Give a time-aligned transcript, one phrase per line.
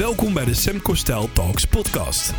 [0.00, 2.34] Welkom bij de Semco Style Talks podcast.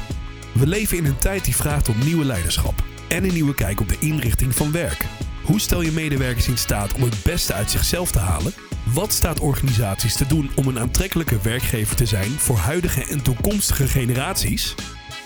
[0.54, 2.74] We leven in een tijd die vraagt om nieuwe leiderschap
[3.10, 5.06] en een nieuwe kijk op de inrichting van werk.
[5.44, 8.54] Hoe stel je medewerkers in staat om het beste uit zichzelf te halen?
[8.94, 13.88] Wat staat organisaties te doen om een aantrekkelijke werkgever te zijn voor huidige en toekomstige
[13.88, 14.76] generaties?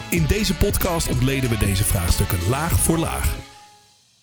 [0.09, 3.35] In deze podcast ontleden we deze vraagstukken laag voor laag.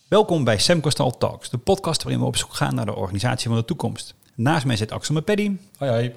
[0.09, 3.49] Welkom bij Sam Costal Talks, de podcast waarin we op zoek gaan naar de organisatie
[3.49, 4.15] van de toekomst.
[4.35, 5.51] Naast mij zit Axel Mepeddy.
[5.79, 6.13] Hoi, hoi.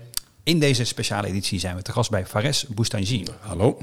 [0.45, 3.25] In deze speciale editie zijn we te gast bij Fares Boustangi.
[3.39, 3.81] Hallo.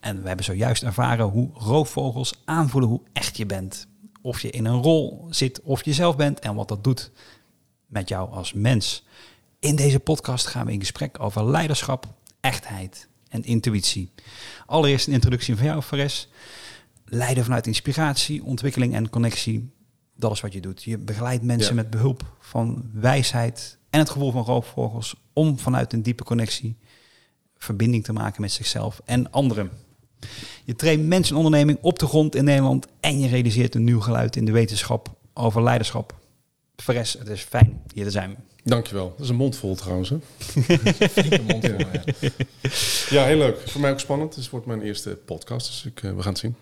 [0.00, 3.86] En we hebben zojuist ervaren hoe roofvogels aanvoelen hoe echt je bent.
[4.22, 7.10] Of je in een rol zit of jezelf bent en wat dat doet
[7.86, 9.06] met jou als mens.
[9.58, 12.06] In deze podcast gaan we in gesprek over leiderschap,
[12.40, 14.12] echtheid en intuïtie.
[14.66, 16.28] Allereerst een introductie van jou, Fares.
[17.04, 19.70] Leiden vanuit inspiratie, ontwikkeling en connectie.
[20.16, 20.82] Dat is wat je doet.
[20.82, 21.80] Je begeleidt mensen Ja.
[21.82, 26.76] met behulp van wijsheid en het gevoel van roofvogels om vanuit een diepe connectie
[27.58, 29.70] verbinding te maken met zichzelf en anderen.
[30.64, 34.00] Je traint mensen en onderneming op de grond in Nederland en je realiseert een nieuw
[34.00, 36.16] geluid in de wetenschap over leiderschap.
[36.76, 38.36] Veres, het is fijn hier te zijn.
[38.64, 39.08] Dankjewel.
[39.10, 40.08] Dat is een mond vol trouwens.
[40.08, 40.16] Hè?
[41.46, 41.76] Vol, ja.
[43.10, 43.68] Ja, heel leuk.
[43.68, 44.34] Voor mij ook spannend.
[44.34, 46.56] Het wordt mijn eerste podcast, dus ik, eh, we gaan het zien.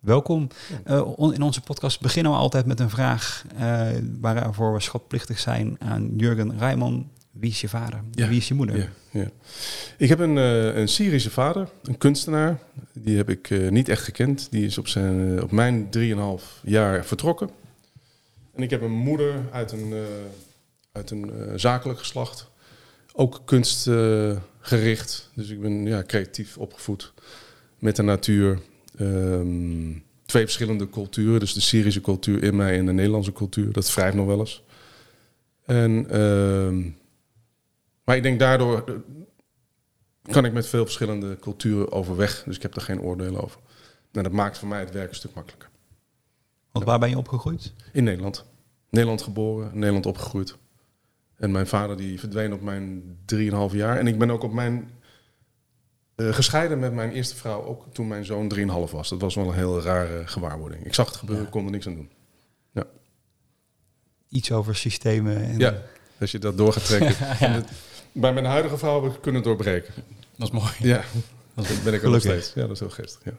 [0.00, 0.48] Welkom.
[0.84, 3.88] Eh, on- in onze podcast beginnen we altijd met een vraag uh,
[4.20, 7.10] waarvoor we schatplichtig zijn aan Jurgen Rijman.
[7.30, 8.00] Wie is je vader?
[8.12, 8.28] Ja.
[8.28, 8.76] Wie is je moeder?
[8.76, 9.30] Ja, ja.
[9.96, 12.58] Ik heb een, eh, een Syrische vader, een kunstenaar.
[12.92, 14.50] Die heb ik eh, niet echt gekend.
[14.50, 17.50] Die is op, zijn, eh, op mijn 3,5 jaar vertrokken.
[18.54, 19.98] En ik heb een moeder uit een, eh,
[20.92, 22.48] uit een eh, zakelijk geslacht.
[23.14, 25.30] Ook kunstgericht.
[25.34, 27.12] dus ik ben ja, creatief opgevoed
[27.78, 28.58] met de natuur.
[29.00, 29.92] Ehm,
[30.26, 31.40] twee verschillende culturen.
[31.40, 33.72] Dus de Syrische cultuur in mij en de Nederlandse cultuur.
[33.72, 34.64] Dat wrijft nog wel eens.
[35.64, 36.10] En...
[36.10, 36.90] ehm,
[38.04, 38.94] maar ik denk daardoor eh,
[40.22, 42.42] kan ik met veel verschillende culturen overweg.
[42.46, 43.60] Dus ik heb er geen oordelen over.
[44.12, 45.68] En dat maakt voor mij het werk een stuk makkelijker.
[46.72, 47.74] Want waar ben je opgegroeid?
[47.92, 48.44] In Nederland.
[48.90, 50.56] Nederland geboren, Nederland opgegroeid.
[51.36, 53.02] En mijn vader die verdween op mijn
[53.34, 53.98] 3,5 jaar.
[53.98, 54.90] En ik ben ook op mijn...
[56.28, 59.08] eh, gescheiden met mijn eerste vrouw, ook toen mijn zoon 3,5 was.
[59.08, 60.84] Dat was wel een heel rare gewaarwording.
[60.84, 61.50] Ik zag het gebeuren, Ja.
[61.50, 62.10] kon er niks aan doen.
[64.28, 65.36] Iets over systemen.
[65.44, 65.74] En Ja,
[66.20, 67.14] als je dat door gaat trekken.
[67.52, 67.68] Het-
[68.12, 69.94] bij mijn huidige vrouw heb ik kunnen doorbreken.
[70.36, 70.70] Dat is mooi.
[70.78, 71.04] Ja,
[71.54, 72.52] dat ben ik ook nog steeds.
[72.54, 73.20] Ja, dat is heel geestig.
[73.24, 73.32] Ja.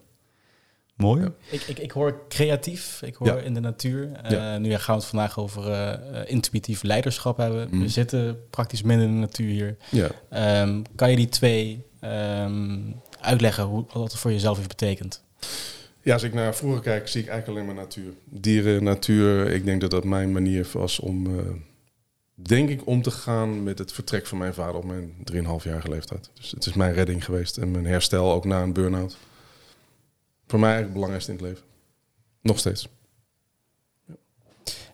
[0.95, 1.31] Mooi.
[1.49, 3.37] Ik, ik, ik hoor creatief, ik hoor Ja.
[3.37, 4.11] in de natuur.
[4.11, 4.55] Eh.
[4.57, 7.67] Nu gaan we het vandaag over eh, eh, intuïtief leiderschap hebben.
[7.71, 7.79] Mm.
[7.81, 9.77] We zitten praktisch midden in de natuur hier.
[9.89, 10.09] Ja.
[10.29, 12.79] Ehm, kan je die twee ehm,
[13.21, 15.23] uitleggen hoe, wat het voor jezelf heeft betekend?
[16.01, 18.13] Ja, als ik naar vroeger kijk, zie ik eigenlijk alleen maar natuur.
[18.25, 19.47] Dieren, natuur.
[19.51, 21.27] Ik denk dat dat mijn manier was om,
[22.35, 25.89] denk ik, om te gaan met het vertrek van mijn vader op mijn 3,5 jarige
[25.89, 26.29] leeftijd.
[26.33, 29.17] Dus het is mijn redding geweest en mijn herstel ook na een burn-out.
[30.51, 31.63] Voor mij eigenlijk het belangrijkste in het leven.
[32.41, 32.87] Nog steeds.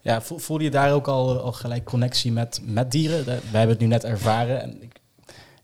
[0.01, 3.25] Ja, vo- voelde je daar ook al, al gelijk connectie met, met dieren?
[3.25, 4.62] Wij hebben het nu net ervaren.
[4.62, 4.91] En ik,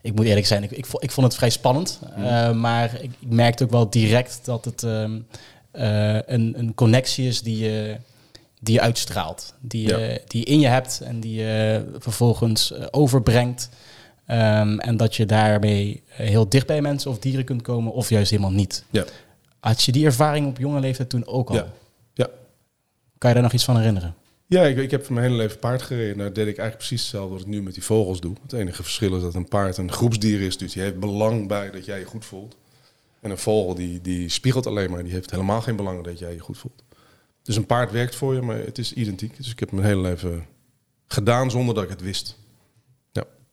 [0.02, 2.00] ik moet eerlijk zijn, ik, ik, vo- ik vond het vrij spannend.
[2.16, 5.20] Eh, maar ik, ik merkte ook wel direct dat het ehm,
[5.72, 7.98] eh, een, een connectie is die je,
[8.60, 9.54] die je uitstraalt.
[9.60, 10.18] Die je, Ja.
[10.28, 13.70] die je in je hebt en die je vervolgens eh, overbrengt.
[14.26, 18.30] Ehm, en dat je daarmee heel dicht bij mensen of dieren kunt komen of juist
[18.32, 18.84] helemaal niet.
[18.90, 19.04] Ja.
[19.64, 21.56] Had je die ervaring op jonge leeftijd toen ook al?
[21.56, 21.74] Ja.
[22.14, 22.30] Ja.
[23.18, 24.16] Kan je daar nog iets van herinneren?
[24.48, 26.18] Ja, ik, ik heb mijn hele leven paard gereden.
[26.18, 28.36] Daar deed ik eigenlijk precies hetzelfde wat ik nu met die vogels doe.
[28.42, 30.58] Het enige verschil is dat een paard een groepsdier is.
[30.58, 32.56] Dus die heeft belang bij dat jij je goed voelt.
[33.20, 35.04] En een vogel die, die spiegelt alleen maar.
[35.04, 36.84] Die heeft helemaal geen belang dat jij je goed voelt.
[37.42, 39.38] Dus een paard werkt voor je, maar het is identiek.
[39.38, 40.46] Dus ik heb mijn hele leven
[41.08, 42.38] gedaan zonder dat ik het wist.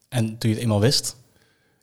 [0.09, 1.17] En toen je het eenmaal wist,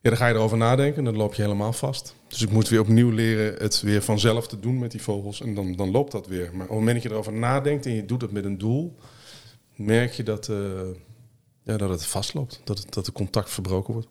[0.01, 2.15] Ja, dan ga je erover nadenken en dan loop je helemaal vast.
[2.27, 5.41] Dus ik moet weer opnieuw leren het weer vanzelf te doen met die vogels.
[5.41, 6.49] En dan, dan loopt dat weer.
[6.53, 8.95] Maar op het moment dat je erover nadenkt en je doet het met een doel,
[9.75, 10.57] merk je dat, eh,
[11.63, 12.61] ja, dat het vastloopt.
[12.63, 14.07] Dat, het, dat de contact verbroken wordt.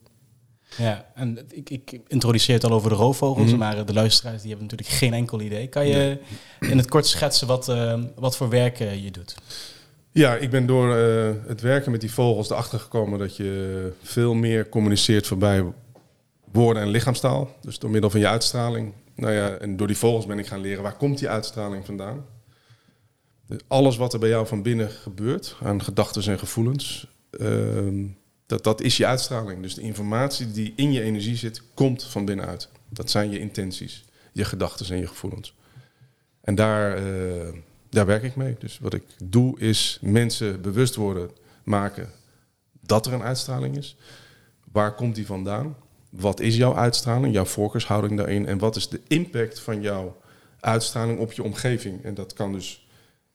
[0.77, 3.59] Ja, en ik, ik introduceer het al over de roofvogels, Mhm.
[3.59, 5.67] maar de luisteraars die hebben natuurlijk geen enkel idee.
[5.69, 6.19] Kan je
[6.61, 9.35] in het kort schetsen wat, eh, wat voor werk je doet?
[10.11, 14.35] Ja, ik ben door eh, het werken met die vogels erachter gekomen dat je veel
[14.35, 15.65] meer communiceert voorbij
[16.57, 17.57] woorden en lichaamstaal.
[17.61, 18.93] Dus door middel van je uitstraling.
[19.15, 22.25] Nou ja, en door die vogels ben ik gaan leren waar komt die uitstraling vandaan.
[23.47, 28.07] Dus alles wat er bij jou van binnen gebeurt, aan gedachten en gevoelens, ehm,
[28.47, 29.63] dat, dat is je uitstraling.
[29.63, 32.69] Dus de informatie die in je energie zit, komt van binnenuit.
[32.89, 35.55] Dat zijn je intenties, je gedachten en je gevoelens.
[36.41, 37.53] En daar, eh,
[37.91, 38.57] daar werk ik mee.
[38.59, 41.31] Dus wat ik doe is mensen bewust worden
[41.65, 42.11] maken
[42.81, 43.97] dat er een uitstraling is.
[44.73, 45.77] Waar komt die vandaan?
[46.19, 50.17] Wat is jouw uitstraling, jouw voorkeurshouding daarin en wat is de impact van jouw
[50.61, 52.05] uitstraling op je omgeving.
[52.05, 52.89] En dat kan dus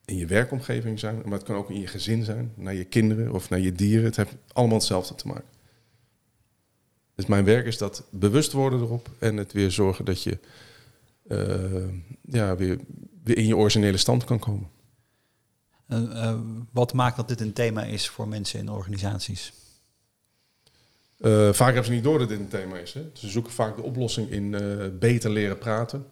[0.05, 3.31] in je werkomgeving zijn, maar het kan ook in je gezin zijn, naar je kinderen
[3.31, 4.05] of naar je dieren.
[4.05, 5.49] Het heeft allemaal hetzelfde te maken.
[7.15, 10.37] Dus mijn werk is dat bewust worden erop en het weer zorgen dat je
[11.27, 11.87] uh,
[12.21, 12.79] ja, weer,
[13.23, 14.69] in je originele stand kan komen.
[15.87, 16.39] Uh, uh,
[16.71, 19.53] wat maakt dat dit een thema is voor mensen in organisaties?
[21.51, 22.93] Vaak hebben ze niet door dat dit een thema is.
[22.93, 23.01] Hè?
[23.13, 24.55] Ze zoeken vaak de oplossing in
[24.99, 26.05] beter leren praten.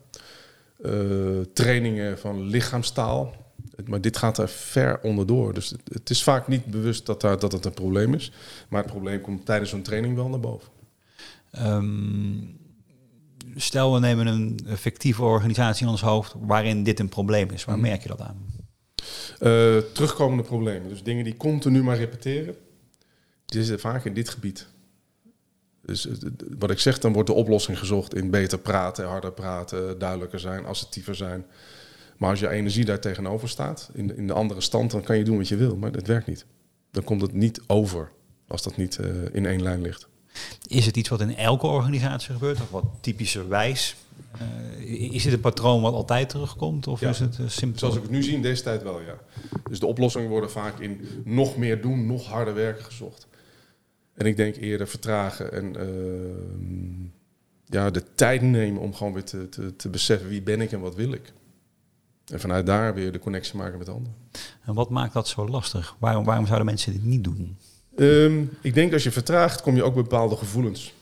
[1.53, 3.35] trainingen van lichaamstaal.
[3.85, 5.53] Maar dit gaat er ver onderdoor.
[5.53, 8.31] Dus het, het is vaak niet bewust dat, daar, dat het een probleem is.
[8.69, 10.69] Maar het probleem komt tijdens zo'n training wel naar boven.
[11.59, 12.57] Um,
[13.55, 17.65] stel, we nemen een fictieve organisatie in ons hoofd waarin dit een probleem is.
[17.65, 17.87] Waar Mhm.
[17.87, 18.45] merk je dat aan?
[19.39, 20.89] Uh, terugkomende problemen.
[20.89, 22.55] Dus dingen die continu maar repeteren.
[23.45, 24.67] Die zitten vaak in dit gebied.
[25.89, 26.13] Dus uh,
[26.59, 30.65] wat ik zeg, dan wordt de oplossing gezocht in beter praten, harder praten, duidelijker zijn,
[30.65, 31.45] assertiever zijn.
[32.17, 35.17] Maar als je energie daar tegenover staat, in de, in de andere stand, dan kan
[35.17, 35.75] je doen wat je wil.
[35.75, 36.45] Maar dat werkt niet.
[36.91, 38.11] Dan komt het niet over
[38.47, 40.07] als dat niet uh, in één lijn ligt.
[40.67, 43.95] Is het iets wat in elke organisatie gebeurt, of wat typischerwijs?
[44.81, 47.09] Uh, is dit een patroon wat altijd terugkomt, of ja.
[47.09, 47.79] is het simpel?
[47.79, 49.17] Zoals ik het nu zie in deze tijd wel, ja.
[49.69, 53.27] Dus de oplossingen worden vaak in nog meer doen, nog harder werken gezocht.
[54.19, 56.63] En ik denk eerder vertragen en uh,
[57.65, 60.79] ja, de tijd nemen om gewoon weer te, te, te beseffen wie ben ik en
[60.79, 61.33] wat wil ik.
[62.25, 64.15] En vanuit daar weer de connectie maken met anderen.
[64.65, 65.95] En wat maakt dat zo lastig?
[65.99, 67.57] Waarom, waarom zouden mensen dit niet doen?
[67.95, 70.93] Um, ik denk als je vertraagt, kom je ook bepaalde gevoelens.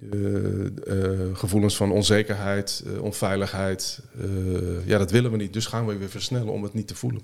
[0.00, 4.02] Uh, uh, gevoelens van onzekerheid, uh, onveiligheid.
[4.84, 5.52] ja, dat willen we niet.
[5.52, 7.22] Dus gaan we weer versnellen om het niet te voelen.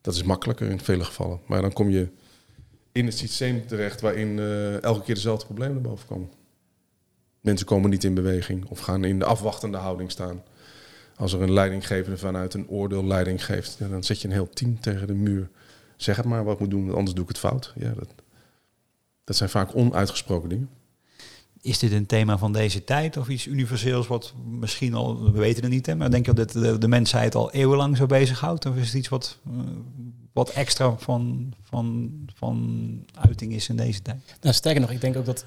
[0.00, 1.40] Dat is makkelijker in vele gevallen.
[1.46, 2.08] Maar dan kom je
[2.92, 4.38] in het systeem terecht waarin
[4.80, 6.30] elke keer dezelfde problemen naar boven komen.
[7.40, 10.42] Mensen komen niet in beweging of gaan in de afwachtende houding staan.
[11.16, 14.80] Als er een leidinggevende vanuit een oordeel leiding geeft, dan zet je een heel team
[14.80, 15.48] tegen de muur
[16.02, 17.72] zeg het maar wat ik moet doen, anders doe ik het fout.
[17.76, 18.08] Ja, dat,
[19.24, 20.68] dat zijn vaak onuitgesproken dingen.
[21.60, 25.62] Is dit een thema van deze tijd of iets universeels wat misschien al, we weten
[25.62, 28.66] het niet, hè, maar denk je dat de, mensheid al eeuwenlang zo bezighoudt?
[28.66, 29.60] Of is het iets wat, uh,
[30.32, 34.36] wat extra van, van, van uiting is in deze tijd?
[34.40, 35.44] Nou, sterker nog, ik denk ook dat,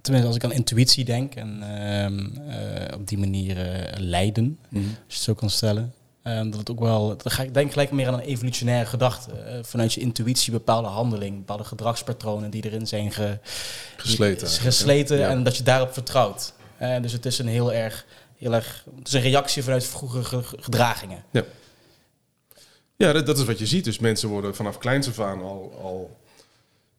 [0.00, 3.56] tenminste als ik aan intuïtie denk en uh, uh, op die manier
[3.98, 4.82] leiden, mm -hmm.
[4.82, 5.92] als je het zo kan stellen,
[6.26, 9.30] Um, dat het ook wel, dan ga ik denk gelijk meer aan een evolutionaire gedachte.
[9.30, 13.38] Uh, vanuit je intuïtie bepaalde handeling, bepaalde gedragspatronen die erin zijn ge,
[13.96, 14.48] gesleten.
[14.48, 15.28] Die, gesleten ja.
[15.28, 16.52] en dat je daarop vertrouwt.
[16.82, 18.06] Uh, dus het is een heel erg,
[18.36, 21.24] heel erg, het is een reactie vanuit vroegere gedragingen.
[21.30, 21.44] Ja,
[22.96, 23.84] ja dat, is wat je ziet.
[23.84, 26.16] Dus mensen worden vanaf kleins af aan al, al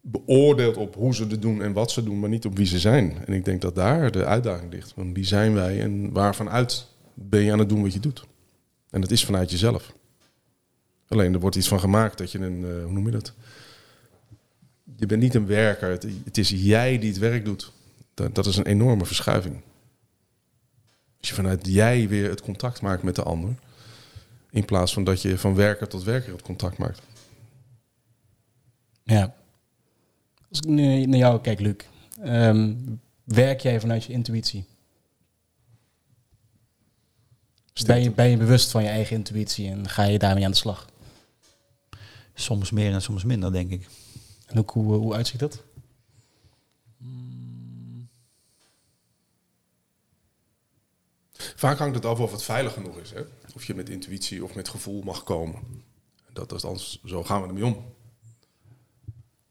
[0.01, 2.79] beoordeeld op hoe ze het doen en wat ze doen, maar niet op wie ze
[2.79, 3.17] zijn.
[3.25, 4.91] En ik denk dat daar de uitdaging ligt.
[4.95, 8.25] Van wie zijn wij en waarvan uit ben je aan het doen wat je doet.
[8.89, 9.93] En dat is vanuit jezelf.
[11.07, 13.33] Alleen er wordt iets van gemaakt dat je een, uh, hoe noem je dat?
[14.95, 17.71] Je bent niet een werker, het, het, is jij die het werk doet.
[18.13, 19.61] Dat, dat is een enorme verschuiving.
[21.19, 23.55] Als je vanuit jij weer het contact maakt met de ander,
[24.55, 27.01] in plaats van dat je van werker tot werker het contact maakt.
[29.03, 29.35] Ja.
[30.49, 31.75] Als ik nu naar jou kijk, Luc,
[32.23, 34.65] um, werk jij vanuit je intuïtie?
[37.85, 40.57] Ben je, ben je bewust van je eigen intuïtie en ga je daarmee aan de
[40.57, 40.89] slag?
[42.33, 43.87] Soms meer en soms minder, denk ik.
[44.45, 45.63] En ook hoe, hoe uitziet dat?
[51.55, 53.11] Vaak hangt het af of het veilig genoeg is.
[53.11, 53.21] Hè?
[53.55, 55.83] Of je met intuïtie of met gevoel mag komen.
[56.33, 57.94] Dat is anders, zo gaan we ermee om.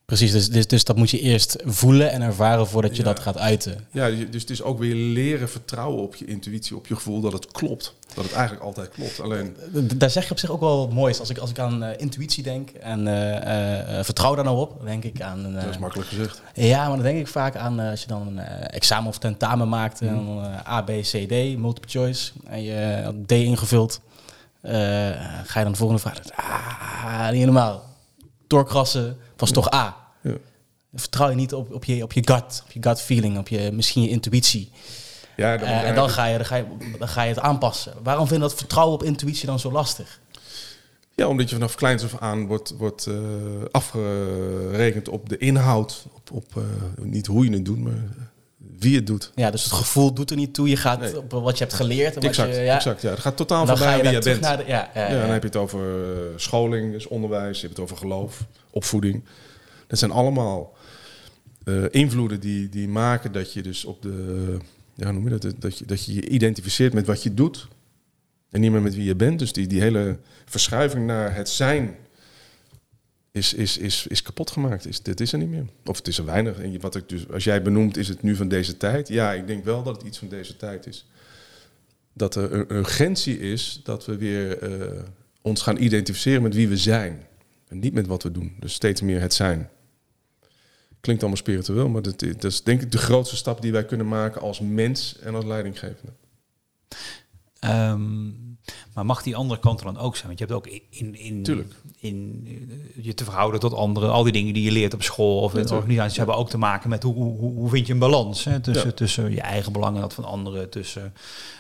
[0.07, 3.09] Precies, dus, dus, dus dat moet je eerst voelen en ervaren voordat je Ja.
[3.09, 3.87] dat gaat uiten.
[3.91, 7.33] Ja, dus het is ook weer leren vertrouwen op je intuïtie, op je gevoel dat
[7.33, 7.95] het klopt.
[8.15, 9.21] Dat het eigenlijk altijd klopt.
[9.21, 9.57] Alleen,
[9.87, 11.21] D- Daar zeg je op zich ook wel wat moois.
[11.21, 14.59] Als ik, als ik aan eh, intuïtie denk en eh, eh, eh, vertrouw daar nou
[14.59, 15.47] op, denk ik aan...
[15.47, 16.43] eh, dat is makkelijk gezegd.
[16.55, 19.19] Ja, maar dan denk ik vaak aan eh, als je dan een eh, examen of
[19.19, 20.01] tentamen maakt.
[20.01, 20.45] En Mhm.
[20.45, 22.33] eh, A, B, C, D, multiple choice.
[22.47, 24.01] En je had D ingevuld.
[24.61, 24.73] Eh,
[25.45, 26.19] ga je dan de volgende vraag.
[26.35, 27.93] Ah, niet normaal.
[28.47, 29.97] Doorkrassen was toch A.
[30.23, 30.35] Ja.
[30.95, 33.71] Vertrouw je niet op, op, je, op je gut, op je gut feeling, op je,
[33.73, 34.71] misschien je intuïtie.
[35.37, 36.65] Ja, dan, Eh, en dan ga, je, dan, ga je,
[36.99, 37.93] dan ga je het aanpassen.
[38.03, 40.21] Waarom vind je dat vertrouwen op intuïtie dan zo lastig?
[41.15, 43.15] ja, omdat je vanaf kleins af aan wordt, wordt eh,
[43.71, 46.07] afgerekend op de inhoud.
[46.15, 48.05] Op, op eh, niet hoe je het doet, maar
[48.79, 49.33] wie het doet.
[49.35, 50.69] Ja, dus het gevoel doet er niet toe.
[50.69, 51.19] Je gaat Nee.
[51.19, 52.09] op wat je hebt geleerd.
[52.09, 53.03] En wat Exact, je, ja, exact.
[53.03, 54.59] Ja, het gaat totaal dan voorbij ga je wie je bent.
[54.59, 54.65] de...
[54.67, 57.85] Ja, ja, Ja, dan heb je het over eh, scholing, dus onderwijs, je hebt het
[57.85, 59.25] over geloof, opvoeding.
[59.87, 60.73] Dat zijn allemaal
[61.65, 64.57] eh, invloeden die, die maken dat je dus op de,
[64.95, 67.69] ja, noem je dat, dat je, dat je je identificeert met wat je doet
[68.51, 69.39] en niet meer met wie je bent.
[69.39, 71.97] Dus die, die hele verschuiving naar het zijn
[73.35, 74.87] is, is, is, is kapot gemaakt.
[74.87, 75.67] Is, dit is er niet meer.
[75.85, 76.59] Of het is er weinig.
[76.61, 79.09] En wat ik dus, als jij benoemt, is het nu van deze tijd?
[79.09, 81.07] Ja, ik denk wel dat het iets van deze tijd is.
[82.13, 85.03] Dat er een urgentie is dat we weer eh,
[85.43, 87.27] ons gaan identificeren met wie we zijn.
[87.69, 88.57] En niet met wat we doen.
[88.59, 89.69] Dus steeds meer het zijn.
[91.01, 94.09] Klinkt allemaal spiritueel, maar dat, dat is denk ik de grootste stap die wij kunnen
[94.09, 96.13] maken als mens en als leidinggevende.
[97.59, 98.31] Ehm,
[98.95, 100.27] maar mag die andere kant er dan ook zijn?
[100.27, 101.45] Want je hebt ook in, in,
[101.99, 105.41] in, eh, je te verhouden tot anderen, al die dingen die je leert op school
[105.41, 108.45] of in organisaties hebben ook te maken met hoe, hoe, hoe vind je een balans
[108.45, 108.61] hè?
[108.61, 108.95] Tussen, Ja.
[108.95, 111.13] tussen je eigen belangen en dat van anderen, tussen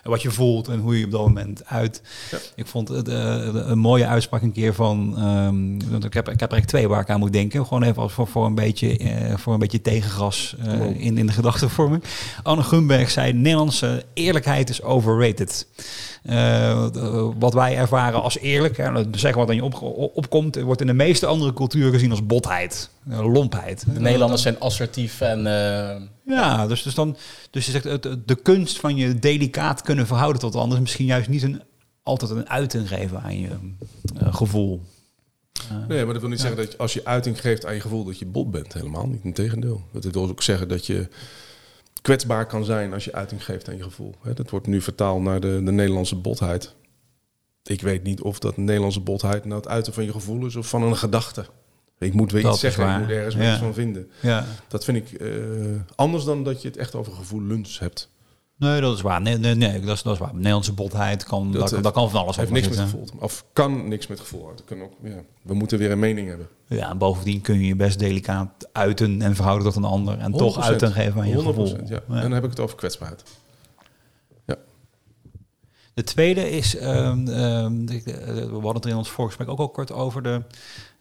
[0.03, 2.03] wat je voelt en hoe je op dat moment uit.
[2.31, 2.39] Ja.
[2.55, 5.15] Ik vond het eh, een mooie uitspraak een keer van,
[5.91, 8.03] want ik heb, ik heb er echt twee waar ik aan moet denken, gewoon even
[8.03, 12.03] als voor, voor een beetje, eh, voor een beetje tegengras eh, in, in de gedachtenvorming.
[12.43, 15.67] Anne Gunberg zei, Nederlandse eerlijkheid is overrated.
[17.39, 19.83] Wat wij ervaren als eerlijk, hè, dat zeggen wat aan je op,
[20.15, 23.85] opkomt, wordt in de meeste andere culturen gezien als botheid, eh, lompheid.
[23.95, 27.17] De Nederlanders zijn assertief en eh, Ja, dus, dus, dan,
[27.51, 31.29] dus je zegt, het- de kunst van je delicaat kunnen verhouden tot anders, misschien juist
[31.29, 31.63] niet een,
[32.03, 33.49] altijd een uiting geven aan je
[34.21, 34.81] eh, gevoel.
[35.89, 38.05] Nee, maar dat wil niet zeggen dat je, als je uiting geeft aan je gevoel
[38.05, 38.73] dat je bot bent.
[38.73, 39.25] Helemaal niet.
[39.25, 39.83] Integendeel.
[39.93, 41.09] Dat wil ook zeggen dat je
[42.03, 44.15] kwetsbaar kan zijn als je uiting geeft aan je gevoel.
[44.23, 46.75] Hè, Dat wordt nu vertaald naar de, de Nederlandse botheid.
[47.71, 50.69] Ik weet niet of dat Nederlandse botheid nou het uiten van je gevoel is of
[50.69, 51.45] van een gedachte.
[51.99, 52.99] Ik moet weer Dat iets zeggen, ik waar.
[53.01, 53.51] moet ergens Ja.
[53.53, 54.11] iets van vinden.
[54.23, 54.45] Ja.
[54.69, 55.29] Dat vind ik eh,
[55.95, 58.13] anders dan dat je het echt over gevoelens hebt.
[58.57, 59.21] Nee, dat is waar.
[59.21, 60.35] Nee, nee, nee dat, is, dat is waar.
[60.35, 63.05] Nederlandse botheid kan, Dat dat, heeft- dat kan van alles heeft niks met gevoel.
[63.19, 64.51] Of kan niks met gevoel.
[64.65, 65.23] kan ook, ja.
[65.43, 66.49] We moeten weer een mening hebben.
[66.67, 70.19] Ja, en bovendien kun je je best delicaat uiten en verhouden tot een ander.
[70.19, 70.59] En toch 100%.
[70.59, 71.67] uiting geven aan je 100%, gevoel.
[71.67, 72.01] Ja.
[72.09, 72.15] Ja.
[72.15, 73.23] En dan heb ik het over kwetsbaarheid.
[75.95, 79.93] De tweede is, ehm, ehm, we hadden het er in ons voorgesprek ook al kort
[79.93, 80.23] over.
[80.23, 80.43] De,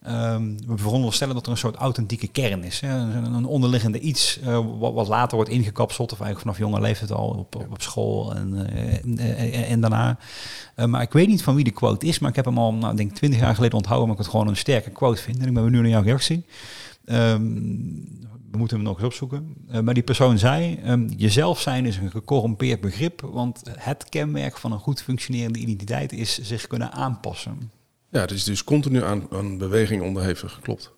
[0.04, 2.80] ehm, we veronderstellen dat er een soort authentieke kern is.
[2.80, 2.98] Hè?
[2.98, 6.12] Een, onderliggende iets eh, wat, later wordt ingekapseld.
[6.12, 10.18] Of eigenlijk vanaf jonge leeftijd al op, op, school en, eh, en, en- daarna.
[10.76, 12.20] Eh, maar ik weet niet van wie de quote is.
[12.20, 14.08] Maar ik heb hem al, nou, denk twintig jaar geleden onthouden.
[14.08, 15.40] Maar ik het gewoon een sterke quote vind.
[15.40, 16.46] En ik ben benieuwd naar jouw reactie.
[17.06, 17.58] Ehm,
[18.54, 19.56] we moeten hem nog eens opzoeken.
[19.68, 24.58] Eh, maar die persoon zei, ehm, jezelf zijn is een gecorrumpeerd begrip, want het kenmerk
[24.58, 27.72] van een goed functionerende identiteit is zich kunnen aanpassen.
[28.10, 30.60] Ja, het is dus continu aan, aan beweging onderhevig.
[30.62, 30.92] Klopt.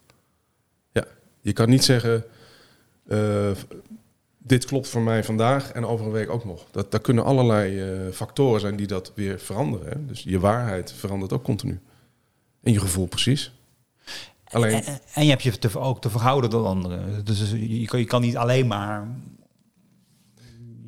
[0.91, 1.05] Ja,
[1.41, 2.23] je kan niet zeggen,
[3.07, 3.51] eh,
[4.37, 6.65] dit klopt voor mij vandaag en over een week ook nog.
[6.71, 10.07] Dat, daar kunnen allerlei eh, factoren zijn die dat weer veranderen.
[10.07, 11.79] Dus je waarheid verandert ook continu.
[12.63, 13.51] En je gevoel precies.
[14.51, 17.25] Alleen, En, en je hebt je te, ook te verhouden tot anderen.
[17.25, 19.07] Dus je kan, je kan niet alleen maar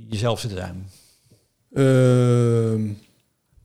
[0.08, 0.90] jezelf zitten zijn.
[1.74, 2.94] Ehm,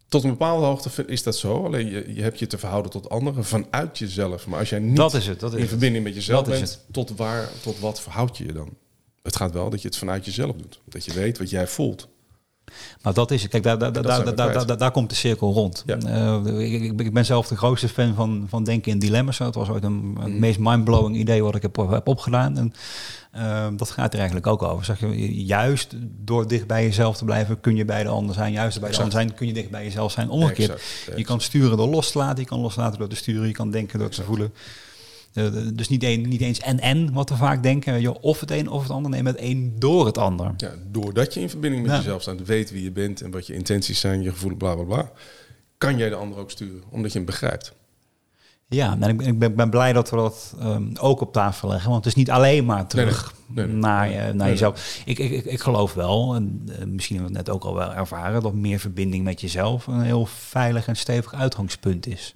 [0.09, 1.65] tot een bepaalde hoogte is dat zo.
[1.65, 4.47] Alleen je, je hebt je te verhouden tot anderen vanuit jezelf.
[4.47, 5.41] Maar als jij niet Dat is het.
[5.41, 8.53] Dat is in verbinding met jezelf Dat bent, tot waar, tot wat verhoud je je
[8.53, 8.77] dan?
[9.23, 10.81] Het gaat wel dat je het vanuit jezelf doet.
[10.85, 12.09] Dat je weet wat jij voelt.
[13.03, 13.51] Maar dat is het.
[13.51, 15.85] Kijk, daar, daar, daar, daar, daar, komt de cirkel rond.
[15.87, 19.39] Eh, ik, ben zelf de grootste fan van, van denken in dilemma's.
[19.39, 20.39] Dat was ooit een, het Mhm.
[20.39, 22.57] meest mindblowing idee wat ik heb, heb opgedaan.
[22.57, 22.73] En
[23.33, 24.85] eh, dat gaat er eigenlijk ook over.
[24.85, 28.53] Zeg je, juist door dicht bij jezelf te blijven, kun je bij de ander zijn.
[28.53, 30.29] Juist bij de ander zijn, kun je dicht bij jezelf zijn.
[30.29, 30.83] Omgekeerd.
[31.17, 33.71] Je kan sturen door los te laten, je kan loslaten door te sturen, je kan
[33.71, 34.53] denken door te voelen.
[35.33, 38.01] Eh, dus niet, een, niet eens en-en, wat we vaak denken.
[38.01, 39.11] Je of het een of het ander.
[39.11, 40.53] Nee, met één door het ander.
[40.57, 41.99] Ja, doordat je in verbinding met Ja.
[41.99, 44.85] jezelf staat, weet wie je bent en wat je intenties zijn, je gevoel, bla bla
[44.85, 45.11] bla,
[45.79, 47.73] kan jij de ander ook sturen, omdat je hem begrijpt.
[48.69, 51.91] Ja, en ik ben, ik ben, blij dat we dat ehm, ook op tafel leggen.
[51.91, 53.42] Want het is niet alleen maar terug Nee, nee.
[53.55, 53.77] Nee, nee.
[53.77, 55.03] naar, je, naar Nee, jezelf.
[55.05, 57.95] Ik, ik, ik, geloof wel, en eh, misschien hebben we het net ook al wel
[57.95, 62.35] ervaren, dat meer verbinding met jezelf een heel veilig en stevig uitgangspunt is.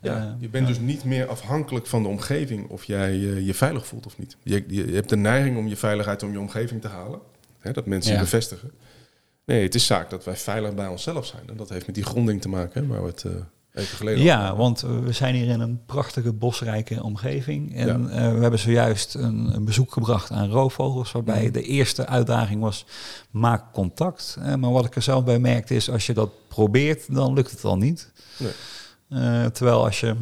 [0.00, 3.54] Ja, Eh, je bent dus niet meer afhankelijk van de omgeving of jij eh, je
[3.54, 4.36] veilig voelt of niet.
[4.42, 7.20] Je, je, hebt de neiging om je veiligheid om je omgeving te halen.
[7.58, 8.70] Hè, dat mensen je bevestigen.
[9.44, 11.42] Nee, het is zaak dat wij veilig bij onszelf zijn.
[11.48, 13.24] En dat heeft met die gronding te maken, hè, waar we het
[13.76, 17.74] even geleden over Ja, want eh, we zijn hier in een prachtige bosrijke omgeving.
[17.76, 18.08] En Ja.
[18.08, 21.52] eh, we hebben zojuist een, een bezoek gebracht aan roofvogels, waarbij Mhm.
[21.52, 22.84] de eerste uitdaging was
[23.30, 24.36] maak contact.
[24.42, 27.50] Eh, maar wat ik er zelf bij merkte is, als je dat probeert, dan lukt
[27.50, 28.12] het al niet.
[28.38, 29.50] Nee.
[29.50, 30.16] Terwijl als je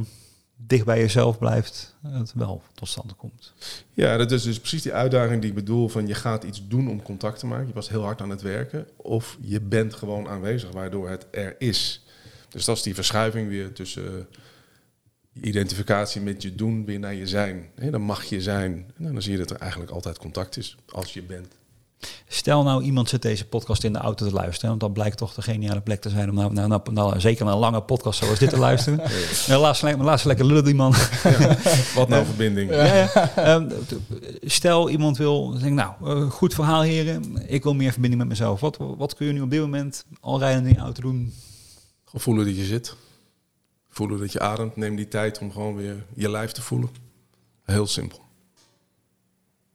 [0.56, 3.52] dicht bij jezelf blijft, het wel tot stand komt.
[3.92, 6.88] Ja, dat is dus precies die uitdaging die ik bedoel van je gaat iets doen
[6.90, 7.66] om contact te maken.
[7.66, 8.87] Je was heel hard aan het werken.
[8.96, 12.03] Of je bent gewoon aanwezig, waardoor het er is.
[12.54, 14.26] Dus dat is die verschuiving weer tussen
[15.32, 17.70] je identificatie met je doen weer naar je zijn.
[17.90, 18.92] Dan mag je zijn.
[18.99, 21.49] En dan zie je dat er eigenlijk altijd contact is als je bent.
[22.28, 25.34] Stel nou iemand zit deze podcast in de auto te luisteren, want dat blijkt toch
[25.34, 28.18] de geniale plek te zijn om nou, nou, nou, nou zeker naar een lange podcast
[28.18, 29.00] zoals dit te luisteren.
[29.46, 30.94] ja, laat, ze, laat ze lekker lullen die man.
[31.94, 32.70] Wat nou verbinding.
[32.70, 33.34] Ja, ja.
[33.37, 33.70] Ehm,
[34.42, 38.61] stel iemand wil, denk, nou, eh, goed verhaal heren, ik wil meer verbinding met mezelf.
[38.61, 41.32] Wat, wat kun je nu op dit moment al rijden in je auto doen?
[42.14, 42.94] Gewoon voelen dat je zit.
[43.88, 44.76] Voelen dat je ademt.
[44.76, 46.88] Neem die tijd om gewoon weer je lijf te voelen.
[47.64, 48.21] Heel simpel.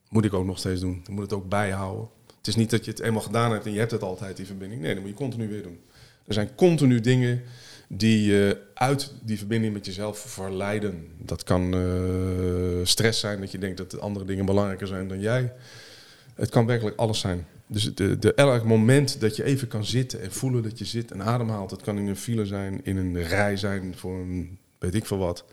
[0.10, 1.02] Moet ik ook nog steeds doen.
[1.06, 2.10] Je moet het ook bijhouden.
[2.38, 4.46] Het is niet dat je het eenmaal gedaan hebt en je hebt het altijd, die
[4.46, 4.82] verbinding.
[4.82, 5.80] Nee, dat moet je continu weer doen.
[6.26, 7.44] Er zijn continu dingen
[7.88, 11.12] die je uit die verbinding met jezelf verleiden.
[11.18, 15.54] Dat kan uh, stress zijn, dat je denkt dat andere dingen belangrijker zijn dan jij.
[16.36, 17.48] Het kan werkelijk alles zijn.
[17.72, 21.12] Dus de, de, elk moment dat je even kan zitten en voelen dat je zit
[21.12, 21.70] en ademhaalt.
[21.70, 25.18] Dat kan in een file zijn, in een rij zijn voor een weet ik veel
[25.18, 25.46] wat.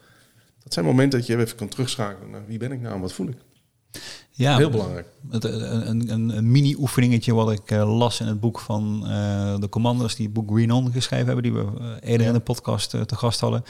[0.62, 3.12] Dat zijn momenten dat je even kan terugschakelen naar wie ben ik nou en wat
[3.12, 3.36] voel ik.
[4.30, 5.06] Ja, Heel belangrijk.
[5.30, 9.68] Het, een, een, een mini-oefeningetje wat ik uh, las in het boek van uh, de
[9.68, 12.26] commanders die het boek Green On geschreven hebben, die we uh, eerder ja.
[12.26, 13.64] in de podcast te gast hadden.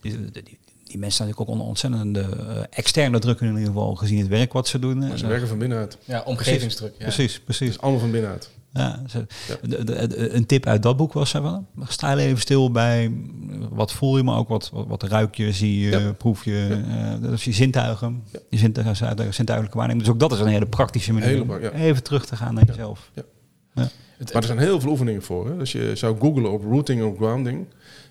[0.00, 0.58] Die, die,
[0.88, 2.26] die mensen zijn natuurlijk ook onder ontzettende
[2.70, 4.98] externe druk in ieder geval gezien het werk wat ze doen.
[4.98, 5.98] Maar ze werken van binnenuit.
[6.04, 6.94] Ja, omgevingsdruk.
[6.98, 7.04] Ja.
[7.04, 7.66] Precies, precies.
[7.66, 8.50] Het is allemaal van binnenuit.
[8.72, 9.68] Ja, ze, ja.
[9.68, 13.12] De, de, de, een tip uit dat boek was van, sta even stil bij
[13.70, 16.12] wat voel je, maar ook wat, wat, wat ruik je, zie je, ja.
[16.12, 16.82] proef je.
[16.86, 17.16] Ja.
[17.20, 20.04] Uh, dus je zintuigen, je zintuigen, zintuigelijke waarneming.
[20.04, 22.66] Dus ook dat is een hele praktische manier hele, om even terug te gaan naar
[22.66, 23.10] jezelf.
[24.32, 25.48] Maar er zijn heel veel oefeningen voor.
[25.48, 25.56] Hè?
[25.56, 27.66] Dus je zou googlen op routing of grounding,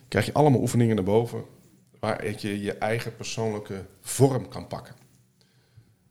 [0.07, 1.43] krijg je allemaal oefeningen naar boven
[1.99, 4.95] waar je je eigen persoonlijke vorm kan pakken.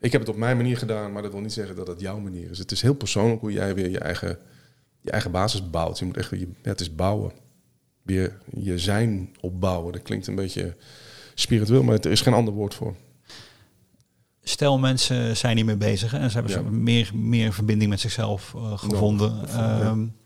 [0.00, 2.19] Ik heb het op mijn manier gedaan, maar dat wil niet zeggen dat het jouw
[2.19, 2.59] manier is.
[2.59, 4.38] Het is heel persoonlijk hoe jij weer je eigen,
[5.00, 5.99] je eigen basis bouwt.
[5.99, 7.33] Je moet echt je, het is bouwen.
[8.02, 9.93] Weer je zijn opbouwen.
[9.93, 10.76] Dat klinkt een beetje
[11.35, 12.95] spiritueel, maar er is geen ander woord voor.
[14.43, 16.71] Stel, mensen zijn niet meer bezig en ze hebben ja.
[16.71, 19.40] meer, meer verbinding met zichzelf uh, gevonden.
[19.47, 19.88] Ja.
[19.88, 20.17] um,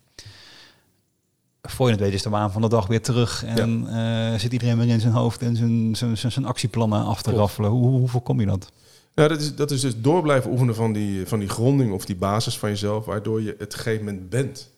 [1.72, 3.44] voor je het weet is de waan van de dag weer terug.
[3.44, 4.32] En ja.
[4.32, 7.30] uh, zit iedereen weer in zijn hoofd en zijn, zijn, zijn, zijn actieplannen af te
[7.30, 7.70] raffelen.
[7.70, 8.72] Hoe, hoe voorkom je dat?
[9.14, 12.04] Ja, dat is, dat is dus door blijven oefenen van die, van die gronding of
[12.04, 14.70] die basis van jezelf, waardoor je het gegeven moment bent.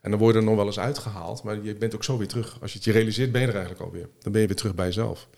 [0.00, 2.28] En dan word je er nog wel eens uitgehaald, maar je bent ook zo weer
[2.28, 2.58] terug.
[2.60, 4.08] Als je het je realiseert, ben je er eigenlijk alweer.
[4.22, 5.28] Dan ben je weer terug bij jezelf.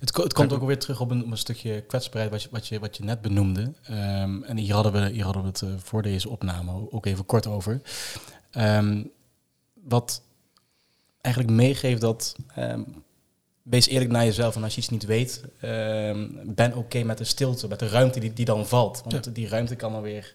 [0.00, 2.66] Het, het komt ook weer terug op een, op een stukje kwetsbaarheid wat je, wat
[2.66, 3.72] je, wat je net benoemde.
[3.90, 7.26] Um, en hier hadden, we, hier hadden we het uh, voor deze opname ook even
[7.26, 7.80] kort over.
[8.56, 9.10] Um,
[9.82, 10.22] wat
[11.20, 12.86] eigenlijk meegeeft dat um,
[13.62, 14.56] wees eerlijk naar jezelf.
[14.56, 15.70] En als je iets niet weet, uh,
[16.44, 19.02] ben oké okay met de stilte, met de ruimte die, die dan valt.
[19.04, 19.30] Want ja.
[19.32, 20.34] die ruimte kan dan weer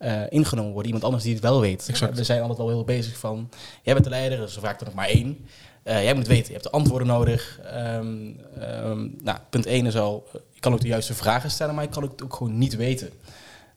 [0.00, 0.86] uh, ingenomen worden.
[0.86, 1.88] Iemand anders die het wel weet.
[1.88, 2.16] Exact.
[2.16, 3.50] We zijn altijd wel heel bezig van,
[3.82, 5.46] jij bent de leider, dus vaak er nog maar één.
[5.84, 7.60] Uh, jij moet weten, je hebt de antwoorden nodig.
[7.74, 11.84] Um, um, nou, punt 1 is al, je kan ook de juiste vragen stellen, maar
[11.84, 13.10] je kan het ook gewoon niet weten.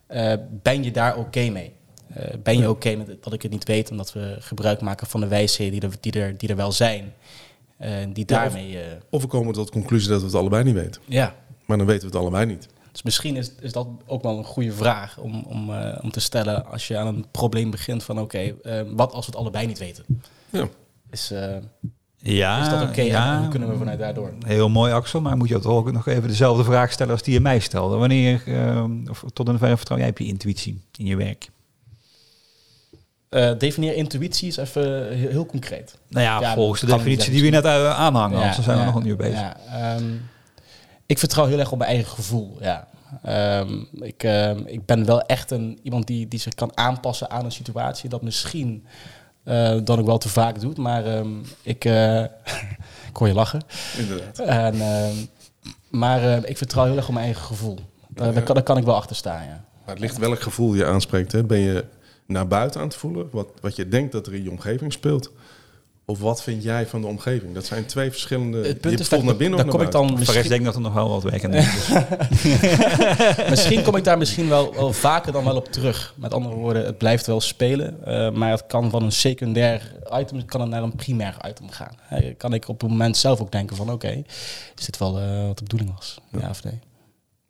[0.10, 1.73] Uh, ben je daar oké okay mee?
[2.17, 5.08] Uh, ben je oké okay met dat ik het niet weet, omdat we gebruik maken
[5.08, 7.13] van de wijsheden die er, die er, die er wel zijn?
[7.82, 10.63] Uh, die daarmee, ja, of, of, we komen tot de conclusie dat we het allebei
[10.63, 11.02] niet weten.
[11.06, 11.36] Ja.
[11.65, 12.67] Maar dan weten we het allebei niet.
[12.91, 16.20] Dus misschien is, is dat ook wel een goede vraag om, om, uh, om te
[16.20, 19.39] stellen als je aan een probleem begint van oké, okay, uh, wat als we het
[19.41, 20.06] allebei niet weten?
[20.50, 20.67] Ja.
[21.10, 21.34] Is,
[22.17, 22.91] ja, is dat oké?
[22.91, 23.06] Okay?
[23.06, 24.34] Ja, en hoe kunnen we vanuit daardoor?
[24.46, 27.34] Heel mooi Axel, maar moet je toch ook nog even dezelfde vraag stellen als die
[27.34, 27.98] je mij stelde.
[27.98, 28.43] Wanneer,
[29.10, 31.50] of tot een verre vertrouw jij heb je intuïtie in je werk?
[33.29, 35.97] Uh, definieer intuïtie is even heel, heel concreet.
[36.09, 38.85] Nou ja, ja volgens de definitie die we net uh, aanhangen, ja, dan zijn ja,
[38.85, 39.39] we nog een uur bezig.
[39.39, 40.29] Ja, um,
[41.05, 42.87] ik vertrouw heel erg op mijn eigen gevoel, ja.
[43.59, 47.45] Um, ik, um, ik ben wel echt een, iemand die, die zich kan aanpassen aan
[47.45, 48.85] een situatie dat misschien
[49.43, 51.03] uh, dan ook wel te vaak doet, maar
[51.61, 51.85] ik,
[53.09, 53.61] ik hoor je lachen.
[53.97, 54.39] Inderdaad.
[54.39, 54.77] En,
[55.89, 57.79] maar ik vertrouw heel erg op mijn eigen gevoel.
[58.07, 59.65] Daar, daar, kan, daar kan ik wel achter staan, ja.
[59.85, 61.31] Maar het ligt welk gevoel je aanspreekt.
[61.31, 61.43] Hè?
[61.43, 61.85] Ben je
[62.27, 65.31] naar buiten aan te voelen, wat, wat je denkt dat er in je omgeving speelt.
[66.09, 67.53] Of wat vind jij van de omgeving?
[67.53, 68.57] Dat zijn twee verschillende.
[68.57, 70.19] Het punt je is dat naar binnen daar of kom ik dan Misschien...
[70.19, 71.89] misschien, Ik denk dat er nog wel wat werk aan is.
[73.49, 76.13] misschien kom ik daar misschien wel, wel vaker dan wel op terug.
[76.17, 80.45] Met andere woorden, het blijft wel spelen, uh, maar het kan van een secundair item
[80.45, 81.95] kan het naar een primair item gaan.
[82.13, 84.25] Uh, kan ik op een moment zelf ook denken van, oké, okay,
[84.75, 86.19] is dit wel uh, wat de bedoeling was?
[86.31, 86.39] Ja.
[86.39, 86.79] ja of nee?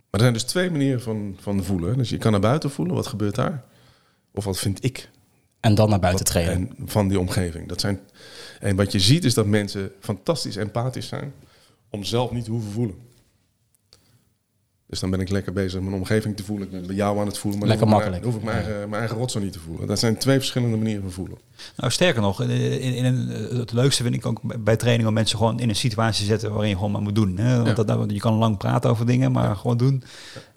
[0.09, 1.97] Maar er zijn dus twee manieren van, van voelen.
[1.97, 3.63] Dus je kan naar buiten voelen, wat gebeurt daar?
[4.37, 5.09] Of wat vind ik?
[5.59, 6.53] En dan naar buiten treden.
[6.53, 7.67] En van die omgeving.
[7.67, 7.99] Dat zijn,
[8.59, 11.33] en wat je ziet is dat mensen fantastisch empathisch zijn
[11.89, 12.95] om zelf niet te hoeven voelen.
[14.89, 16.65] Dus dan ben ik lekker bezig mijn omgeving te voelen.
[16.67, 17.59] Ik ben bij jou aan het voelen.
[17.59, 18.33] Maar Lekker dan hoef ik makkelijk.
[18.35, 19.87] mijn- Dan hoef ik mijn eigen, mijn eigen rotzooi niet te voelen.
[19.87, 21.37] Dat zijn twee verschillende manieren van voelen.
[21.77, 22.49] Nou, sterker nog, in,
[22.81, 25.75] in, een, het leukste vind ik ook bij- bij training om mensen gewoon in een
[25.75, 27.37] situatie te zetten waarin je gewoon maar moet doen.
[27.37, 27.55] Hè?
[27.55, 27.73] Want Ja.
[27.73, 30.03] dat, dat- je kan lang praten over dingen, maar gewoon doen.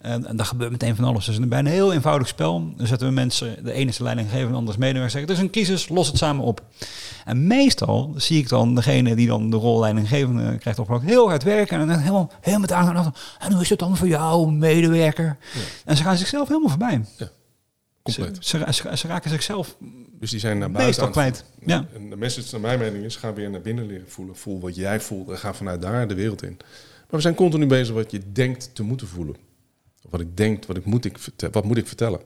[0.01, 1.25] En, en daar gebeurt meteen van alles.
[1.25, 4.45] Dus bij een heel eenvoudig spel dan zetten we mensen, de ene is de leidinggever
[4.45, 6.61] en de andere is medewerker, zeggen, het is een crisis, los het samen op.
[7.25, 11.43] En meestal zie ik dan degene die dan de rol leidinggevende krijgt opgepakt, heel hard
[11.43, 13.19] werken en dan helemaal, helemaal met aandacht.
[13.39, 15.37] En hoe is het dan voor jou, medewerker?
[15.85, 17.01] En ze gaan zichzelf helemaal voorbij.
[18.03, 18.37] Compleet.
[18.39, 19.75] Ze, ze, ze, ze raken zichzelf
[20.19, 21.45] Dus die zijn naar buiten meestal kwijt.
[21.65, 21.85] Ja.
[21.93, 24.35] En de message naar mijn mening is, ga weer naar binnen leren voelen.
[24.35, 26.57] Voel wat jij voelt en ga vanuit daar de wereld in.
[26.59, 29.35] Maar we zijn continu bezig wat je denkt te moeten voelen.
[30.09, 31.17] Wat ik denk, wat, ik moet, ik
[31.51, 32.21] wat moet ik vertellen?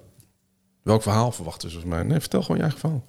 [0.83, 2.03] Welk verhaal verwachten ze van mij?
[2.03, 3.05] Nee, vertel gewoon je eigen verhaal.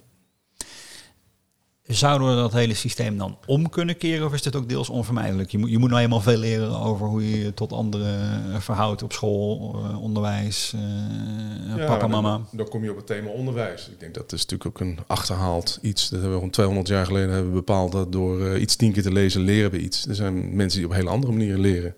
[1.83, 5.49] Zouden we dat hele systeem dan om kunnen keren of is dit ook deels onvermijdelijk?
[5.49, 8.59] Je moet, je moet nou eenmaal veel leren over hoe je je tot anderen eh,
[8.59, 12.31] verhoudt op school, eh, onderwijs, eh, papa, maar mama.
[12.31, 13.89] Dan, dan kom je op het thema onderwijs.
[13.89, 16.01] Ik denk dat is natuurlijk ook een achterhaald iets.
[16.01, 18.91] Dat hebben we gewoon 200 jaar geleden hebben we bepaald dat door eh, iets tien
[18.91, 20.07] keer te lezen leren we iets.
[20.07, 21.95] Er zijn mensen die op hele andere manieren leren.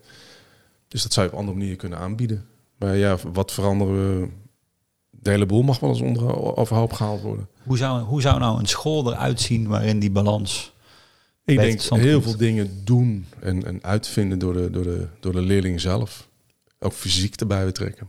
[0.88, 2.46] Dus dat zou je op andere manieren kunnen aanbieden.
[2.80, 4.28] Maar ja, wat veranderen we?
[5.10, 7.48] De hele boel mag wel eens onder, overhoop gehaald worden.
[7.62, 10.72] Hoe zou, hoe zou nou een school eruit zien waarin die balans...
[11.44, 15.40] Ik denk heel veel dingen doen en, en uitvinden door de, door, de, door de
[15.40, 16.28] leerling zelf.
[16.78, 18.08] Ook fysiek erbij betrekken.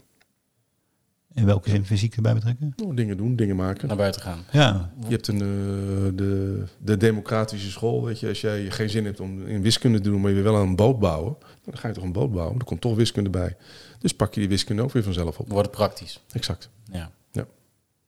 [1.34, 2.73] In welke zin fysiek erbij betrekken?
[2.75, 3.88] Nou, dingen doen, dingen maken.
[3.88, 4.43] Naar buiten gaan.
[4.51, 8.27] Ja, Je hebt een, eh, de, de democratische school, weet je.
[8.27, 10.75] Als jij geen zin hebt om in wiskunde te doen, maar je wil wel een
[10.75, 11.36] boot bouwen.
[11.63, 12.60] Dan ga je toch een boot bouwen.
[12.60, 13.55] Er komt toch wiskunde bij.
[14.01, 15.49] Dus pak je die wiskunde ook weer vanzelf op.
[15.49, 16.19] Wordt praktisch.
[16.31, 16.69] Exact.
[16.91, 17.11] Ja.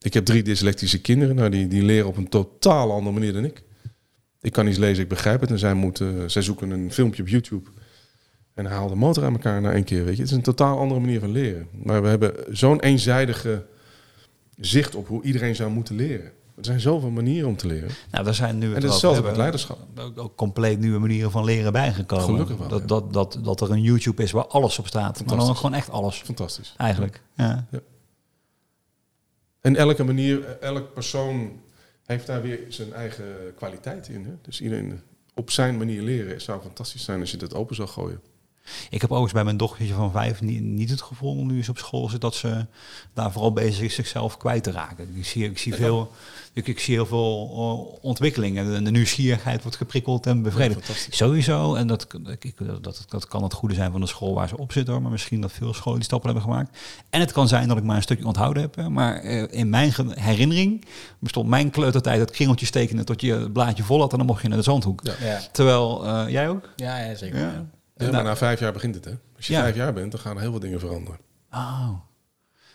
[0.04, 1.36] Ik heb drie dyslectische kinderen.
[1.36, 3.64] Nou, die, die leren op een totaal andere manier dan ik.
[4.42, 5.50] Ik kan iets lezen, ik begrijp het.
[5.50, 7.70] En zij, moeten, zij zoeken een filmpje op YouTube.
[8.54, 10.06] En haal de motor aan elkaar na één keer.
[10.06, 10.22] Weet je.
[10.22, 11.68] Het is een totaal andere manier van leren.
[11.72, 13.66] Maar we hebben zo'n eenzijdige
[14.58, 16.32] zicht op hoe iedereen zou moeten leren.
[16.56, 17.90] Er zijn zoveel manieren om te leren.
[18.12, 19.80] nou, daar zijn nu En het hetzelfde met leiderschap.
[20.00, 22.26] Ook, ook compleet nieuwe manieren van leren bijgekomen.
[22.26, 22.86] Gelukkig wel, dat, ja.
[22.86, 25.26] dat, dat, dat er een YouTube is waar alles op staat.
[25.26, 26.74] Maar dan ook gewoon echt alles, Fantastisch.
[26.78, 27.22] eigenlijk.
[27.36, 27.68] Ja.
[29.62, 31.62] En elke manier, elk persoon
[32.04, 34.26] heeft daar weer zijn eigen kwaliteit in.
[34.26, 34.32] Hè?
[34.42, 35.02] Dus iedereen
[35.34, 38.22] op zijn manier leren het zou fantastisch zijn als je dat open zou gooien.
[38.90, 41.78] Ik heb overigens bij mijn dochtertje van vijf niet, niet het gevoel, nu ze op
[41.78, 42.66] school zit, dat ze
[43.14, 45.16] daar vooral bezig is zichzelf kwijt te raken.
[45.16, 46.12] Ik zie, ik zie, veel,
[46.54, 48.74] ik, ik zie heel veel uh, ontwikkelingen.
[48.74, 50.86] De, de nieuwsgierigheid wordt geprikkeld en bevredigd.
[50.86, 51.18] fantastisch.
[51.18, 52.08] Sowieso, en dat,
[52.40, 55.02] ik, dat, dat kan het goede zijn van de school waar ze op zit hoor,
[55.02, 56.78] maar misschien dat veel scholen die stappen hebben gemaakt.
[57.10, 59.94] En het kan zijn dat ik maar een stukje onthouden heb, maar uh, in mijn
[60.10, 60.86] herinnering
[61.20, 64.42] bestond mijn kleutertijd het kringeltje tekenen tot je het blaadje vol had en dan mocht
[64.42, 65.00] je naar de zandhoek.
[65.04, 65.14] Ja.
[65.22, 66.70] Ja, Terwijl, uh, jij ook?
[66.76, 67.40] ja, ja zeker.
[67.40, 67.66] Ja.
[68.04, 68.10] Ja.
[68.10, 69.12] Ja, maar na vijf jaar begint het, hè?
[69.36, 69.62] Als je Ja.
[69.62, 71.20] vijf jaar bent, dan gaan er heel veel dingen veranderen.
[71.52, 71.90] Oh.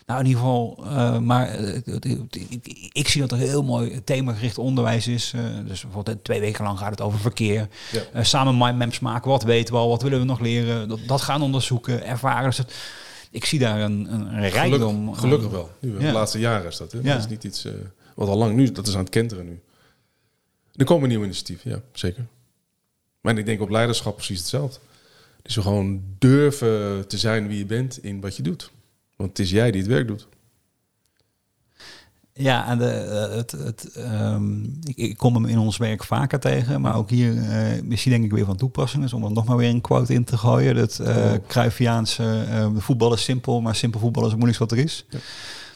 [0.07, 1.77] Nou, in ieder geval, uh, maar uh,
[2.49, 5.33] ik, ik, zie dat er heel mooi themagericht onderwijs is.
[5.37, 7.69] Uh, dus bijvoorbeeld twee weken lang gaat het over verkeer.
[8.13, 8.23] Ja.
[8.23, 10.89] Samen mindmaps maken, wat weten we al, wat willen we nog leren.
[10.89, 12.45] Dat, dat gaan onderzoeken, ervaren.
[12.45, 12.61] Dus
[13.31, 14.97] ik zie daar een, een rijkdom.
[14.97, 15.71] Gelukkig, gelukkig wel.
[15.81, 15.99] Nu, Ja.
[15.99, 16.93] De laatste jaren is dat.
[16.93, 16.99] Hè?
[16.99, 17.13] Ja.
[17.13, 17.67] Dat is niet iets
[18.15, 19.61] wat al lang nu, dat is aan het kenteren nu.
[20.75, 22.27] Er komen nieuwe initiatieven, ja, zeker.
[23.21, 24.79] Maar ik denk op leiderschap precies hetzelfde.
[25.55, 28.71] We gewoon durven te zijn wie je bent in wat je doet.
[29.17, 30.29] Want het is jij die het werk doet.
[32.33, 36.41] Ja, en de, uh, het, het, um, ik, ik, kom hem in ons werk vaker
[36.41, 39.03] tegen, maar ook hier uh, is hij denk ik weer van toepassing.
[39.03, 40.75] Dus om er nog maar weer een quote in te gooien.
[40.75, 41.33] Dat uh, oh.
[41.47, 42.23] Cruyffiaanse,
[42.75, 45.05] de voetbal is simpel, maar simpel voetbal is het moeilijkste wat er is.
[45.11, 45.19] Ja.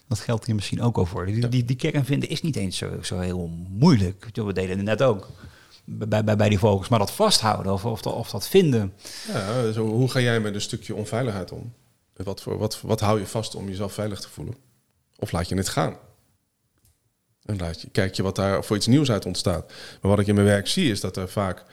[0.08, 1.26] Dat geldt hier misschien ook al voor.
[1.26, 4.30] Die, die, die kern vinden is niet eens zo, zo heel moeilijk.
[4.34, 5.28] We deden het net ook
[5.84, 6.88] bij, bij, bij die vogels.
[6.88, 8.92] Maar dat vasthouden of, of, of dat vinden.
[9.32, 11.72] Ja, zo, hoe ga jij met een stukje onveiligheid om?
[12.16, 14.54] Wat, voor, wat, wat hou je vast om jezelf veilig te voelen?
[15.18, 15.96] Of laat je het gaan?
[17.44, 19.72] En laat je, kijk je wat daar voor iets nieuws uit ontstaat.
[20.00, 21.64] Maar wat ik in mijn werk zie is dat er vaak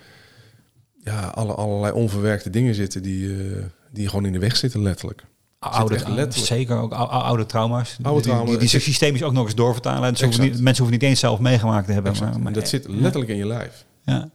[1.04, 5.24] ja, alle, allerlei onverwerkte dingen zitten die, uh, die gewoon in de weg zitten, letterlijk.
[5.60, 6.34] Oude, letterlijk.
[6.34, 7.98] Zeker ook oude, oude trauma's.
[8.02, 8.44] Oude trauma's.
[8.44, 10.16] Die, die, die zich systemisch ook nog eens doorvertalen.
[10.16, 12.14] En hoeven niet, mensen hoeven niet eens zelf meegemaakt te hebben.
[12.20, 13.38] Maar, maar, dat zit letterlijk ja.
[13.38, 13.86] in je lijf.
[14.10, 14.32] Ja.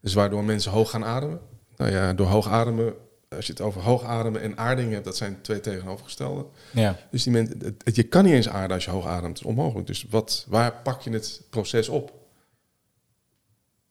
[0.00, 1.40] Dus waardoor mensen hoog gaan ademen.
[1.76, 2.94] Nou ja, door hoog ademen,
[3.28, 6.46] als je het over hoog ademen en aarding hebt, dat zijn twee tegenovergestelde.
[6.72, 6.96] Ja.
[7.10, 9.38] Dus die mensen, het, het, je kan niet eens aarden als je hoog ademt.
[9.38, 9.86] Is onmogelijk.
[9.86, 12.12] Dus wat, waar pak je het proces op?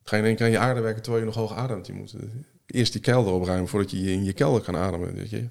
[0.04, 1.88] Ga je in één keer aan je aarde werken terwijl je nog hoog ademt?
[1.88, 2.16] Je moet
[2.66, 5.16] eerst die kelder opruimen voordat je in je kelder kan ademen.
[5.16, 5.50] Weet je?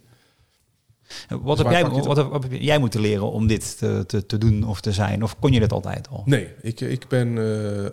[1.29, 4.05] Wat, Dus heb waar jij, wat, heb, wat heb jij moeten leren om dit te,
[4.07, 5.23] te, te doen of te zijn?
[5.23, 6.23] Of kon je dat altijd al?
[6.25, 7.39] Nee, ik, ik ben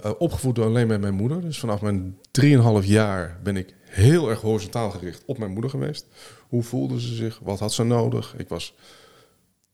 [0.02, 1.41] eh, opgevoed door alleen met mijn moeder.
[1.41, 6.08] Dus vanaf mijn 3,5 jaar ben ik heel erg horizontaal gericht op mijn moeder geweest.
[6.47, 7.39] Hoe voelde ze zich?
[7.43, 8.34] Wat had ze nodig?
[8.38, 8.76] Ik was,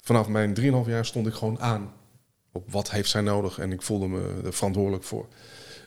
[0.02, 1.92] vanaf mijn 3,5 jaar stond ik gewoon aan
[2.58, 3.60] op wat heeft zij nodig.
[3.60, 5.28] En ik voelde me er verantwoordelijk voor.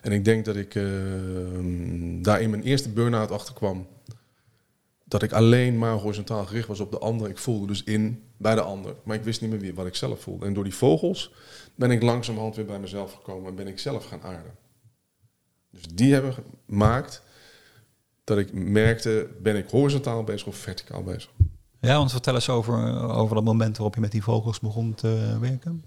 [0.01, 0.83] En ik denk dat ik eh,
[2.21, 3.87] daar in mijn eerste burn-out achter kwam.
[5.11, 7.29] Dat ik alleen maar horizontaal gericht was op de ander.
[7.29, 8.95] Ik voelde dus in bij de ander.
[9.03, 10.45] Maar ik wist niet meer wie, wat ik zelf voelde.
[10.45, 11.33] En door die vogels
[11.75, 13.49] ben ik langzamerhand weer bij mezelf gekomen.
[13.49, 14.55] En ben ik zelf gaan aarden.
[15.69, 16.33] Dus die hebben
[16.67, 17.23] gemaakt
[18.23, 21.31] dat ik merkte, ben ik horizontaal bezig of verticaal bezig?
[21.79, 25.37] Ja, want vertel eens over, over dat moment waarop je met die vogels begon te
[25.39, 25.85] werken.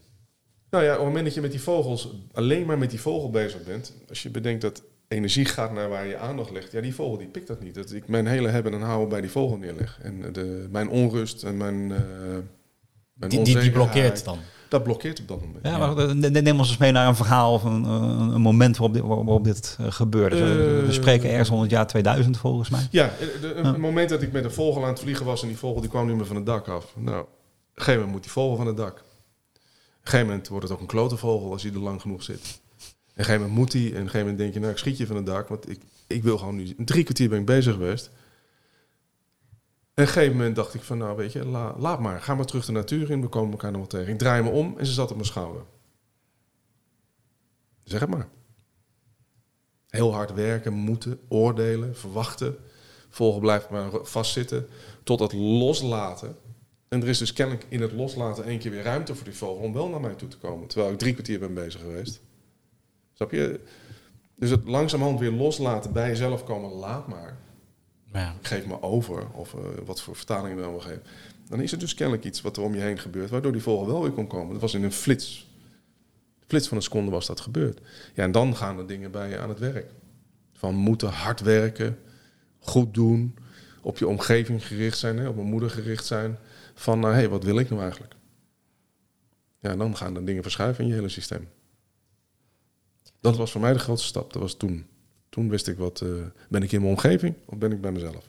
[0.71, 3.31] Nou ja, op het moment dat je met die vogels alleen maar met die vogel
[3.31, 6.95] bezig bent, als je bedenkt dat energie gaat naar waar je aandacht legt, ja, die
[6.95, 7.75] vogel die pikt dat niet.
[7.75, 9.99] Dat ik mijn hele hebben en houden bij die vogel neerleg.
[10.03, 11.99] En de, mijn onrust en mijn, uh,
[13.15, 14.39] mijn Die, die, die blokkeert dan.
[14.69, 15.65] Dat blokkeert op dat moment.
[15.67, 18.77] Ja, maar eh, ne- neem ons eens mee naar een verhaal of een, een, moment
[18.77, 20.37] waarop dit, waarop dit eh, gebeurde.
[20.37, 22.87] we, we Eh, spreken ergens rond het jaar 2000 volgens mij.
[22.91, 23.79] Ja, de- een Ja.
[23.79, 26.07] moment dat ik met een vogel aan het vliegen was en die vogel die kwam
[26.07, 26.93] niet meer van het dak af.
[26.97, 27.29] Nou, op een
[27.75, 28.93] gegeven moment moet die vogel van het dak.
[28.99, 29.01] Op
[29.55, 29.61] een
[30.03, 32.61] gegeven moment wordt het ook een klote vogel als hij er lang genoeg zit.
[33.15, 35.07] Een gegeven moment moet hij en een gegeven moment denk je, nou ik schiet je
[35.07, 38.07] van het dak, want ik, ik wil gewoon nu, drie kwartier ben ik bezig geweest.
[39.95, 42.35] En op een gegeven moment dacht ik van, nou weet je, la- laat maar, ga
[42.35, 44.13] maar terug de natuur in, we komen elkaar nog wel tegen.
[44.13, 45.63] Ik draai me om en ze zat op mijn schouder.
[47.85, 48.29] Zeg het maar.
[49.89, 52.57] Heel hard werken, moeten, oordelen, verwachten.
[53.09, 54.69] Volgen blijft maar vastzitten.
[55.03, 56.37] Tot het loslaten.
[56.89, 59.63] En er is dus kennelijk in het loslaten één keer weer ruimte voor die vogel
[59.65, 60.69] om wel naar mij toe te komen.
[60.69, 62.21] Terwijl ik drie kwartier ben bezig geweest.
[63.15, 63.61] Snap je?
[64.35, 67.37] Dus het langzamerhand weer loslaten, bij jezelf komen, laat maar.
[68.13, 68.35] Ja.
[68.43, 71.03] Geef me over, of eh, wat voor vertaling je dan wil geven.
[71.49, 73.87] Dan is er dus kennelijk iets wat er om je heen gebeurt, waardoor die vogel
[73.87, 74.53] wel weer kon komen.
[74.53, 75.49] Dat was in een flits.
[76.47, 77.81] Flits van een seconde was dat gebeurd.
[78.15, 79.91] Ja, en dan gaan er dingen bij je aan het werk.
[80.53, 81.99] Van moeten hard werken,
[82.59, 83.35] goed doen,
[83.83, 86.39] op je omgeving gericht zijn, hè, op mijn moeder gericht zijn.
[86.75, 88.15] Van, nou, hé, hey, wat wil ik nou eigenlijk?
[89.59, 91.49] Ja, en dan gaan er dingen verschuiven in je hele systeem.
[93.25, 94.33] Dat was voor mij de grootste stap.
[94.33, 94.87] Dat was toen.
[95.29, 96.09] Toen wist ik wat, eh,
[96.49, 98.29] ben ik in mijn omgeving of ben ik bij mezelf?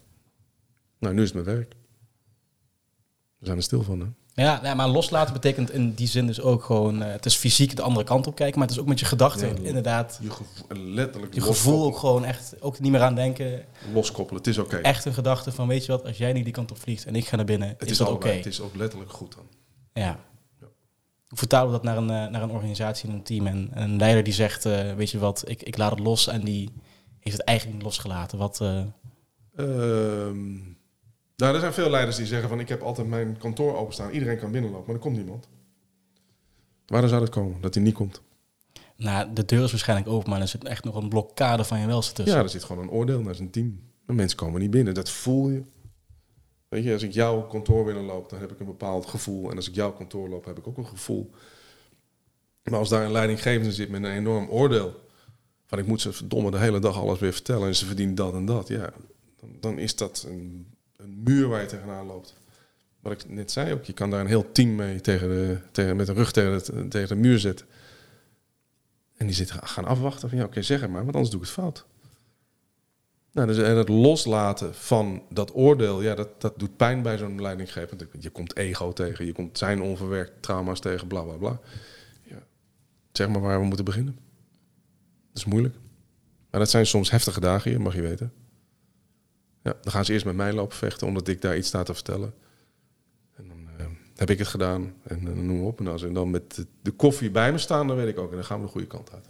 [0.99, 1.73] Nou, nu is het mijn werk.
[3.37, 4.05] We zijn er stil van, hè?
[4.43, 7.01] Ja, ja, maar loslaten betekent in die zin dus ook gewoon...
[7.03, 9.05] eh, het is fysiek de andere kant op kijken, maar het is ook met je
[9.05, 9.67] gedachten Ja.
[9.67, 10.19] inderdaad...
[10.21, 11.55] Je gevoel, letterlijk Je loskoppelen.
[11.55, 13.65] gevoel ook gewoon echt, ook niet meer aan denken.
[13.93, 14.75] Loskoppelen, het is oké.
[14.77, 17.15] Echt een gedachte van, weet je wat, als jij niet die kant op vliegt en
[17.15, 18.27] ik ga naar binnen, Het is, is, dat oké.
[18.29, 19.45] Het is ook letterlijk goed dan.
[19.93, 20.19] Ja.
[21.37, 23.47] Vertalen we dat naar een, eh, naar een organisatie en een team?
[23.47, 26.41] En een leider die zegt, eh, weet je wat, ik, ik laat het los en
[26.41, 26.69] die
[27.19, 28.37] heeft het eigenlijk niet losgelaten.
[28.37, 28.81] Wat, eh,
[29.55, 30.53] Ehm,
[31.35, 34.11] nou, er zijn veel leiders die zeggen van ik heb altijd mijn kantoor openstaan.
[34.11, 35.47] Iedereen kan binnenlopen, maar er komt niemand.
[36.85, 37.61] Waarom zou dat komen?
[37.61, 38.21] Dat hij niet komt?
[38.97, 41.87] nou, de deur is waarschijnlijk open, maar er zit echt nog een blokkade van je
[41.87, 42.37] welste tussen.
[42.37, 43.79] Ja, er zit gewoon een oordeel naar zijn team.
[44.05, 45.63] De mensen komen niet binnen, dat voel je.
[46.67, 49.49] Weet je, als ik jouw kantoor binnenloop, dan heb ik een bepaald gevoel.
[49.49, 51.31] En als ik jouw kantoor loop, heb ik ook een gevoel.
[52.63, 55.03] Maar als daar een leidinggevende zit met een enorm oordeel...
[55.65, 57.67] van ik moet ze verdomme de hele dag alles weer vertellen...
[57.67, 58.93] en ze verdienen dat en dat, ja...
[59.39, 62.35] dan, dan is dat een, een muur waar je tegenaan loopt.
[62.99, 65.95] Wat ik net zei ook, je kan daar een heel team mee tegen de, tegen,
[65.95, 67.65] met de rug tegen, het, tegen de muur zetten.
[69.17, 71.45] En die zitten gaan afwachten van ja, oké, zeg het maar, want anders doe ik
[71.45, 71.85] het fout.
[73.35, 77.41] Nou, dus, en het loslaten van dat oordeel, ja, dat, dat doet pijn bij zo'n
[77.41, 77.97] leidinggever.
[77.97, 81.59] Want Je komt ego tegen, je komt zijn onverwerkt trauma's tegen, bla bla bla.
[82.23, 82.43] Ja.
[83.11, 84.19] Zeg maar waar we moeten beginnen.
[85.27, 85.75] Dat is moeilijk.
[86.49, 88.33] Maar dat zijn soms heftige dagen hier, mag je weten.
[89.63, 91.93] Ja, dan gaan ze eerst met mij lopen vechten, omdat ik daar iets sta te
[91.93, 92.33] vertellen.
[94.15, 95.79] En eh, heb ik het gedaan en dan noem maar op.
[95.79, 98.29] En als ze dan met de, de koffie bij me staan, dan weet ik ook,
[98.29, 99.25] en dan gaan we de goede kant uit.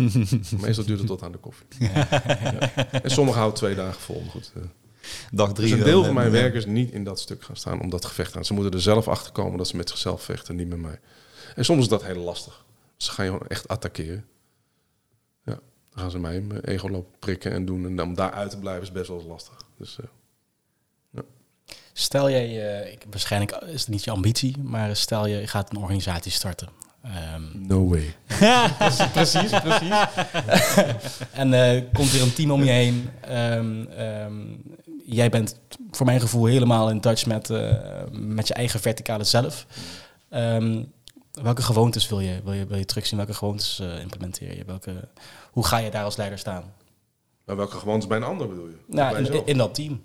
[0.62, 1.66] Meestal duurt het tot aan de koffie.
[1.78, 2.08] Ja.
[3.02, 4.20] En sommigen houden twee dagen vol.
[4.20, 4.62] Maar goed, eh.
[5.30, 5.68] Dag drie.
[5.68, 6.32] Dus een dan, deel eh, van mijn ja.
[6.32, 8.44] werk is niet in dat stuk gaan staan om dat gevecht aan.
[8.44, 11.00] Ze moeten er zelf achter komen dat ze met zichzelf vechten, niet met mij.
[11.54, 12.64] En soms is dat heel lastig.
[12.96, 14.26] Ze gaan je gewoon echt attackeren.
[15.44, 17.84] Ja, dan gaan ze mij in mijn ego lopen prikken en doen.
[17.84, 19.56] En om daar uit te blijven is best wel lastig.
[19.78, 20.06] Dus eh,
[21.96, 22.44] Stel jij,
[22.82, 26.68] eh, ik, waarschijnlijk is het niet je ambitie, maar stel je gaat een organisatie starten.
[27.02, 28.14] Ehm, no way.
[29.12, 29.90] precies, precies.
[31.42, 33.08] en eh, komt er een team om je heen.
[33.20, 34.34] Ehm, ehm,
[35.06, 35.58] jij bent
[35.90, 37.72] voor mijn gevoel helemaal in touch met, eh,
[38.10, 39.66] met je eigen verticale zelf.
[40.28, 40.82] Ehm,
[41.32, 43.16] welke gewoontes wil je, wil je, wil je terugzien?
[43.16, 44.64] Welke gewoontes implementeer je?
[44.64, 45.08] Welke,
[45.50, 46.72] hoe ga je daar als leider staan?
[47.44, 48.76] Maar welke gewoontes bij een ander bedoel je?
[48.86, 49.46] Nou, bij in, jezelf?
[49.46, 50.02] in dat team.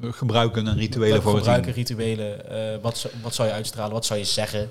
[0.00, 2.50] Gebruiken en rituelen voor het gebruiken, rituelen.
[2.74, 3.92] eh, wat, zou- wat zou je uitstralen?
[3.92, 4.70] Wat zou je zeggen?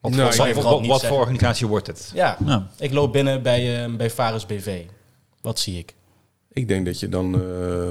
[0.00, 2.10] Wat, Nou, voor- wat, wat, vooral niet wat voor organisatie wordt het?
[2.14, 4.84] Ja, Nou, ik loop binnen bij, eh bij Varus BV.
[5.40, 5.94] Wat zie ik?
[6.48, 7.88] Ik denk dat je dan eh,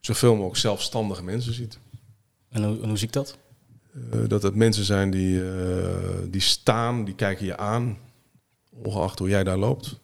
[0.00, 1.78] zoveel mogelijk zelfstandige mensen ziet.
[2.50, 3.36] En hoe, en hoe zie ik dat?
[4.12, 7.98] Eh, dat het mensen zijn die, eh, die staan, die kijken je aan,
[8.82, 9.98] ongeacht hoe jij daar loopt.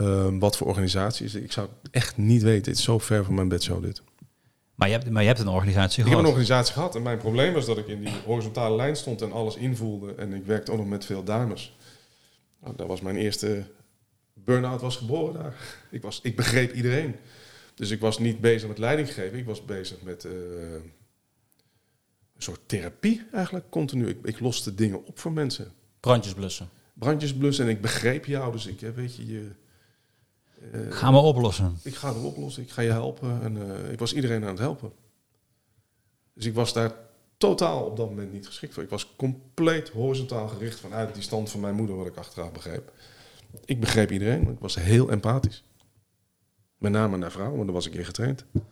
[0.00, 1.42] Eh, wat voor organisatie is het?
[1.42, 2.70] Ik zou echt niet weten.
[2.70, 4.02] Het is zo ver van mijn bedshow dit.
[4.74, 6.22] maar, je hebt, maar je hebt een organisatie Ik heb gehad.
[6.22, 9.32] een organisatie gehad en mijn probleem was dat ik in die horizontale lijn stond en
[9.32, 10.14] alles invoelde.
[10.14, 11.76] En ik werkte ook nog met veel dames.
[12.62, 13.64] Nou, dat was mijn eerste
[14.34, 15.54] burn-out was geboren daar.
[15.90, 17.14] Ik, was, ik begreep iedereen.
[17.74, 19.38] Dus ik was niet bezig met leiding geven.
[19.38, 24.08] Ik was bezig met eh, een soort therapie eigenlijk, continu.
[24.08, 25.72] Ik, ik loste dingen op voor mensen.
[26.00, 26.68] Brandjes blussen.
[26.94, 28.52] Brandjes blussen en ik begreep jou.
[28.52, 29.50] Dus ik, weet je, je
[30.72, 31.78] eh, Gaan we oplossen.
[31.82, 33.42] ik ga het oplossen, ik ga je helpen.
[33.42, 34.92] En eh, ik was iedereen aan het helpen.
[36.34, 36.92] Dus ik was daar
[37.36, 38.82] totaal op dat moment niet geschikt voor.
[38.82, 42.92] Ik was compleet horizontaal gericht vanuit die stand van mijn moeder, wat ik achteraf begreep.
[43.64, 45.64] Ik begreep iedereen, want ik was heel empathisch.
[46.78, 48.44] Met name naar vrouwen, want daar was ik in getraind.
[48.52, 48.64] Nou,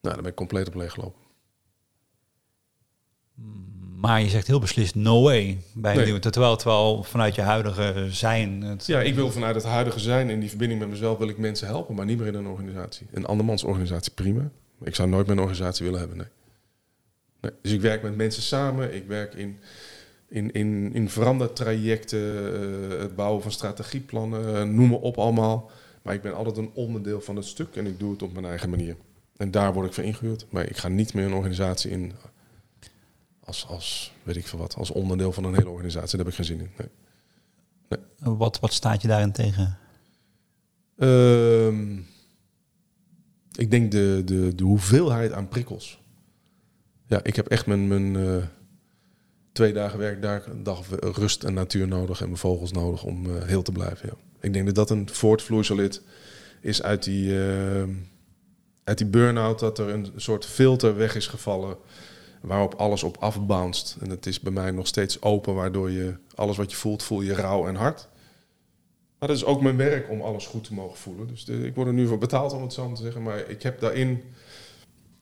[0.00, 1.20] daar ben ik compleet op leeg gelopen.
[4.02, 6.04] Maar je zegt heel beslist no way bij Nee.
[6.04, 6.20] nieuwe.
[6.20, 8.62] Terwijl, terwijl vanuit je huidige zijn...
[8.62, 11.38] Het, Ja, ik wil vanuit het huidige zijn en die verbinding met mezelf wil ik
[11.38, 13.06] mensen helpen, maar niet meer in een organisatie.
[13.12, 14.50] Een andermans organisatie, prima.
[14.82, 16.26] Ik zou nooit mijn organisatie willen hebben, nee.
[17.40, 17.52] nee.
[17.62, 19.58] Dus ik werk met mensen samen, ik werk in,
[20.28, 22.20] in, in, in verandertrajecten,
[22.92, 25.70] eh, het bouwen van strategieplannen, eh, noem maar op allemaal.
[26.02, 28.46] Maar ik ben altijd een onderdeel van het stuk en ik doe het op mijn
[28.46, 28.96] eigen manier.
[29.36, 30.46] En daar word ik voor ingehuurd.
[30.50, 32.12] Maar ik ga niet meer een organisatie in
[33.44, 36.16] als, als, weet ik veel wat, als onderdeel van een hele organisatie.
[36.16, 36.70] Daar heb ik geen zin in.
[37.88, 38.36] Nee.
[38.36, 39.78] wat, wat staat je daarin tegen?
[40.98, 41.96] Ehm,
[43.52, 46.00] ik denk de, de, de hoeveelheid aan prikkels.
[47.06, 48.44] Ja, ik heb echt mijn, mijn eh,
[49.52, 53.42] twee dagen werkdag, een dag rust en natuur nodig en mijn vogels nodig om eh,
[53.44, 54.08] heel te blijven.
[54.08, 54.14] Ja.
[54.40, 56.00] Ik denk dat dat een voortvloeisel is-
[56.60, 57.82] is uit die, eh,
[58.84, 61.76] uit die burn-out, dat er een soort filter weg is gevallen
[62.42, 63.96] waarop alles op afbounced.
[64.00, 67.20] En het is bij mij nog steeds open, waardoor je alles wat je voelt, voel
[67.20, 68.08] je rauw en hard.
[69.18, 71.26] Maar dat is ook mijn werk om alles goed te mogen voelen.
[71.28, 73.22] Dus de- ik word er nu voor betaald om het zo te zeggen.
[73.22, 74.22] Maar ik heb daarin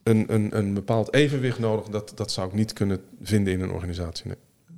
[0.03, 1.85] een, een, een bepaald evenwicht nodig.
[1.87, 4.31] Dat, dat zou ik niet kunnen vinden in een organisatie.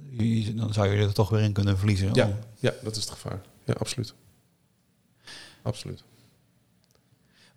[0.09, 0.53] Nee.
[0.55, 2.09] Dan zou je er toch weer in kunnen verliezen.
[2.13, 3.41] Ja, ja, dat is het gevaar.
[3.65, 4.13] Ja, absoluut.
[5.61, 6.03] Absoluut.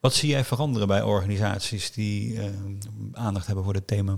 [0.01, 2.49] Wat zie jij veranderen bij organisaties die eh,
[3.13, 4.17] aandacht hebben voor dit thema?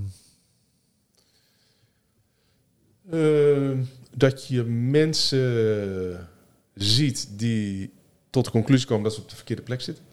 [3.10, 3.70] Eh,
[4.16, 6.28] dat je mensen
[6.74, 7.92] ziet die
[8.30, 10.04] tot de conclusie komen dat ze op de verkeerde plek zitten.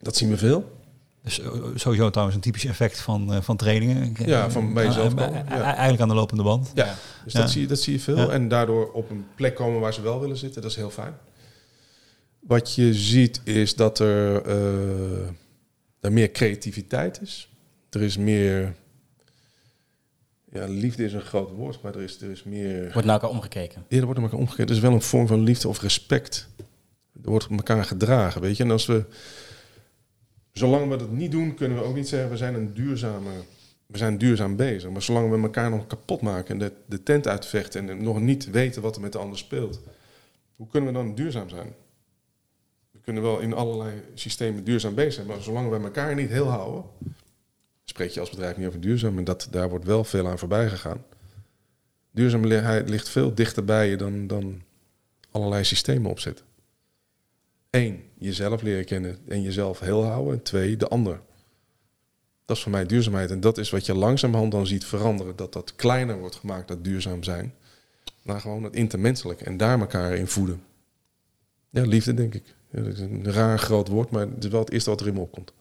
[0.00, 0.74] Dat zien we veel.
[1.22, 4.14] Dus eh, sowieso trouwens een typisch effect van, eh, van trainingen.
[4.26, 5.62] Ja, van bij jezelf Eh, komen, eh, ja.
[5.62, 6.70] Eigenlijk aan de lopende band.
[6.74, 7.40] Ja, dus Ja.
[7.40, 8.16] Dat, zie je, dat zie je veel.
[8.16, 8.28] Ja.
[8.28, 10.62] En daardoor op een plek komen waar ze wel willen zitten.
[10.62, 11.14] Dat is heel fijn.
[12.40, 15.26] Wat je ziet is dat er, eh,
[16.00, 17.50] er meer creativiteit is.
[17.90, 18.74] Er is meer...
[20.56, 22.82] Ja, liefde is een groot woord, maar er is, er is meer...
[22.82, 23.84] Wordt naar elkaar omgekeken.
[23.88, 24.68] Ja, er wordt op elkaar omgekeerd.
[24.68, 26.48] Er is wel een vorm van liefde of respect.
[27.24, 28.62] Er wordt op elkaar gedragen, weet je.
[28.62, 29.04] En als we...
[30.52, 32.30] Zolang we dat niet doen, kunnen we ook niet zeggen...
[32.30, 33.30] we zijn een duurzame...
[33.86, 34.90] We zijn duurzaam bezig.
[34.90, 36.48] Maar zolang we elkaar nog kapot maken...
[36.48, 37.88] en de, de tent uitvechten...
[37.88, 39.80] en nog niet weten wat er met de ander speelt...
[40.56, 41.74] hoe kunnen we dan duurzaam zijn?
[42.90, 45.26] We kunnen wel in allerlei systemen duurzaam bezig zijn...
[45.26, 46.84] maar zolang we elkaar niet heel houden...
[47.96, 49.18] spreek je als bedrijf niet over duurzaam...
[49.18, 51.04] en dat, daar wordt wel veel aan voorbij gegaan.
[52.10, 54.62] Duurzaamheid ligt veel dichter bij je dan, dan
[55.30, 56.44] allerlei systemen opzetten.
[57.70, 60.34] Eén, jezelf leren kennen en jezelf heel houden.
[60.34, 61.20] En twee, de ander.
[62.44, 63.30] Dat is voor mij duurzaamheid.
[63.30, 65.36] En dat is wat je langzamerhand dan ziet veranderen.
[65.36, 67.54] Dat dat kleiner wordt gemaakt, dat duurzaam zijn.
[68.22, 69.40] Naar gewoon het intermenselijk.
[69.40, 70.62] En daar elkaar in voeden.
[71.70, 72.54] Ja, liefde denk ik.
[72.70, 75.14] Dat is een raar groot woord, maar het is wel het eerste wat er in
[75.14, 75.52] me opkomt.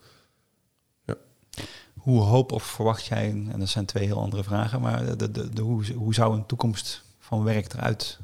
[2.06, 5.50] Hoe hoop of verwacht jij, en dat zijn twee heel andere vragen, maar de, de,
[5.50, 8.20] de, hoe, hoe zou een toekomst van werk eruit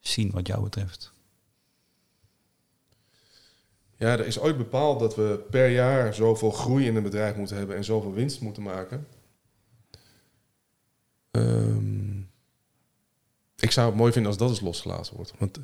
[0.00, 1.12] zien wat jou betreft?
[3.96, 7.56] Ja, er is ooit bepaald dat we per jaar zoveel groei in een bedrijf moeten
[7.56, 9.06] hebben en zoveel winst moeten maken.
[11.30, 12.18] Ehm,
[13.58, 15.32] ik zou het mooi vinden als dat eens losgelaten wordt.
[15.38, 15.58] Want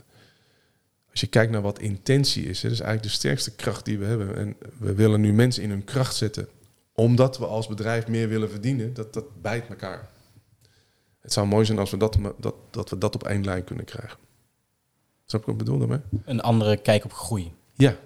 [1.11, 3.99] als je kijkt naar wat intentie is, hè, dat is eigenlijk de sterkste kracht die
[3.99, 4.37] we hebben.
[4.37, 6.49] En we willen nu mensen in hun kracht zetten,
[6.95, 8.95] omdat we als bedrijf meer willen verdienen.
[8.95, 10.11] Dat, dat bijt elkaar.
[11.21, 13.85] Het zou mooi zijn als we dat, dat, dat we dat op één lijn kunnen
[13.85, 14.19] krijgen.
[15.27, 16.01] Snap je wat ik bedoel daarmee?
[16.25, 17.53] Een andere kijk op groei.
[17.75, 17.97] Ja.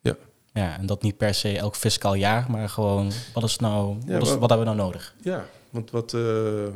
[0.00, 0.16] ja.
[0.52, 4.12] Ja, en dat niet per se elk fiscaal jaar, maar gewoon, wat, is nou, Ja,
[4.12, 5.14] wat, is, maar- wat hebben we nou nodig?
[5.22, 6.14] Ja, want wat...
[6.14, 6.66] eh,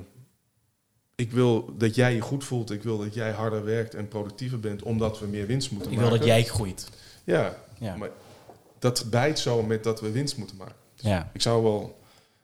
[1.15, 2.71] ik wil dat jij je goed voelt.
[2.71, 5.99] Ik wil dat jij harder werkt en productiever bent, omdat we meer winst moeten Ik
[5.99, 6.21] wil maken.
[6.27, 6.89] dat jij groeit.
[7.25, 7.97] Ja, Ja.
[7.97, 8.11] maar
[8.79, 10.75] dat bijt zo met dat we winst moeten maken.
[11.09, 11.31] Ja.
[11.33, 11.99] Ik zou wel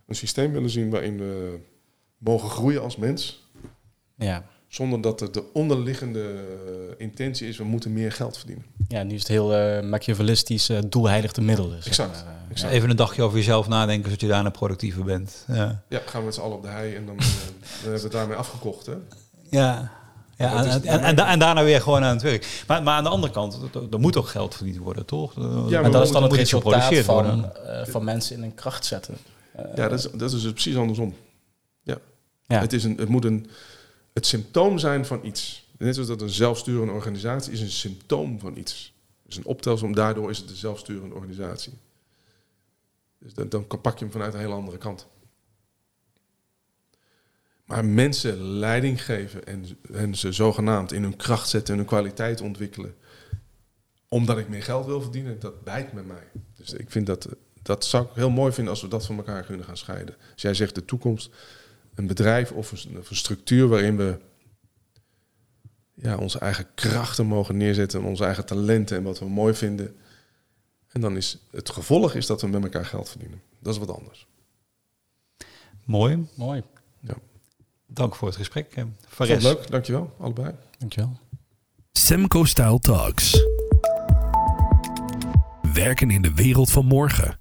[0.06, 1.58] een systeem willen zien waarin we
[2.18, 3.48] mogen groeien als mens.
[4.16, 4.44] Ja.
[4.68, 6.22] Zonder dat er de onderliggende
[6.66, 8.64] eh, intentie is, we moeten meer geld verdienen.
[8.88, 11.76] ja, nu is het heel eh machiavellistisch uh, doel heiligt de middelen.
[11.76, 12.24] zeg Exact.
[12.24, 12.34] maar.
[12.34, 12.72] Eh, exact.
[12.72, 15.44] Even een dagje over jezelf nadenken, zodat je daarna productiever bent.
[15.48, 15.82] Ja.
[15.88, 18.02] Ja, gaan we met z'n allen op de hei en dan, eh, dan hebben we
[18.02, 18.86] het daarmee afgekocht.
[18.86, 18.94] Hè?
[19.50, 19.92] Ja.
[20.40, 22.64] Ja, is- en, en, en, da- en daarna weer gewoon aan het werk.
[22.66, 25.34] Maar, maar aan de andere kant, er- er moet ook geld verdiend worden, toch?
[25.36, 27.66] Er- maar dat is dan het moet iets resultaat van, worden.
[27.80, 29.16] eh, van mensen in een kracht zetten.
[29.52, 31.14] Eh, Ja, dat is, dat is dus precies andersom.
[31.82, 31.98] Ja.
[32.46, 32.60] Ja.
[32.60, 33.50] Het, is een, het moet een,
[34.12, 35.68] het symptoom zijn van iets.
[35.78, 38.92] Net zoals dat een zelfsturende organisatie is een symptoom van iets.
[39.26, 41.72] Dus een optelsom, daardoor is het een zelfsturende organisatie.
[43.18, 45.06] Dus dan, dan pak je hem vanuit een hele andere kant.
[47.70, 52.40] Maar mensen leiding geven en, en ze zogenaamd in hun kracht zetten en hun kwaliteit
[52.40, 52.94] ontwikkelen.
[54.08, 56.26] Omdat ik meer geld wil verdienen, dat bijt met mij.
[56.56, 57.28] Dus ik vind dat,
[57.62, 60.16] dat zou ik heel mooi vinden als we dat van elkaar kunnen gaan scheiden.
[60.32, 61.30] Als jij zegt de toekomst,
[61.94, 64.18] een bedrijf of een, of een structuur waarin we
[65.94, 69.96] ja, onze eigen krachten mogen neerzetten en onze eigen talenten en wat we mooi vinden.
[70.88, 73.42] En dan is het gevolg is dat we met elkaar geld verdienen.
[73.58, 74.26] Dat is wat anders.
[75.84, 76.26] Mooi.
[76.34, 76.62] Mooi.
[77.92, 78.72] Dank voor het gesprek.
[78.74, 79.42] eh, het Fares.
[79.42, 80.54] leuk, dankjewel, allebei.
[80.78, 81.18] Dankjewel.
[81.92, 83.44] Semco Style Talks.
[85.72, 87.40] Werken in de wereld van morgen.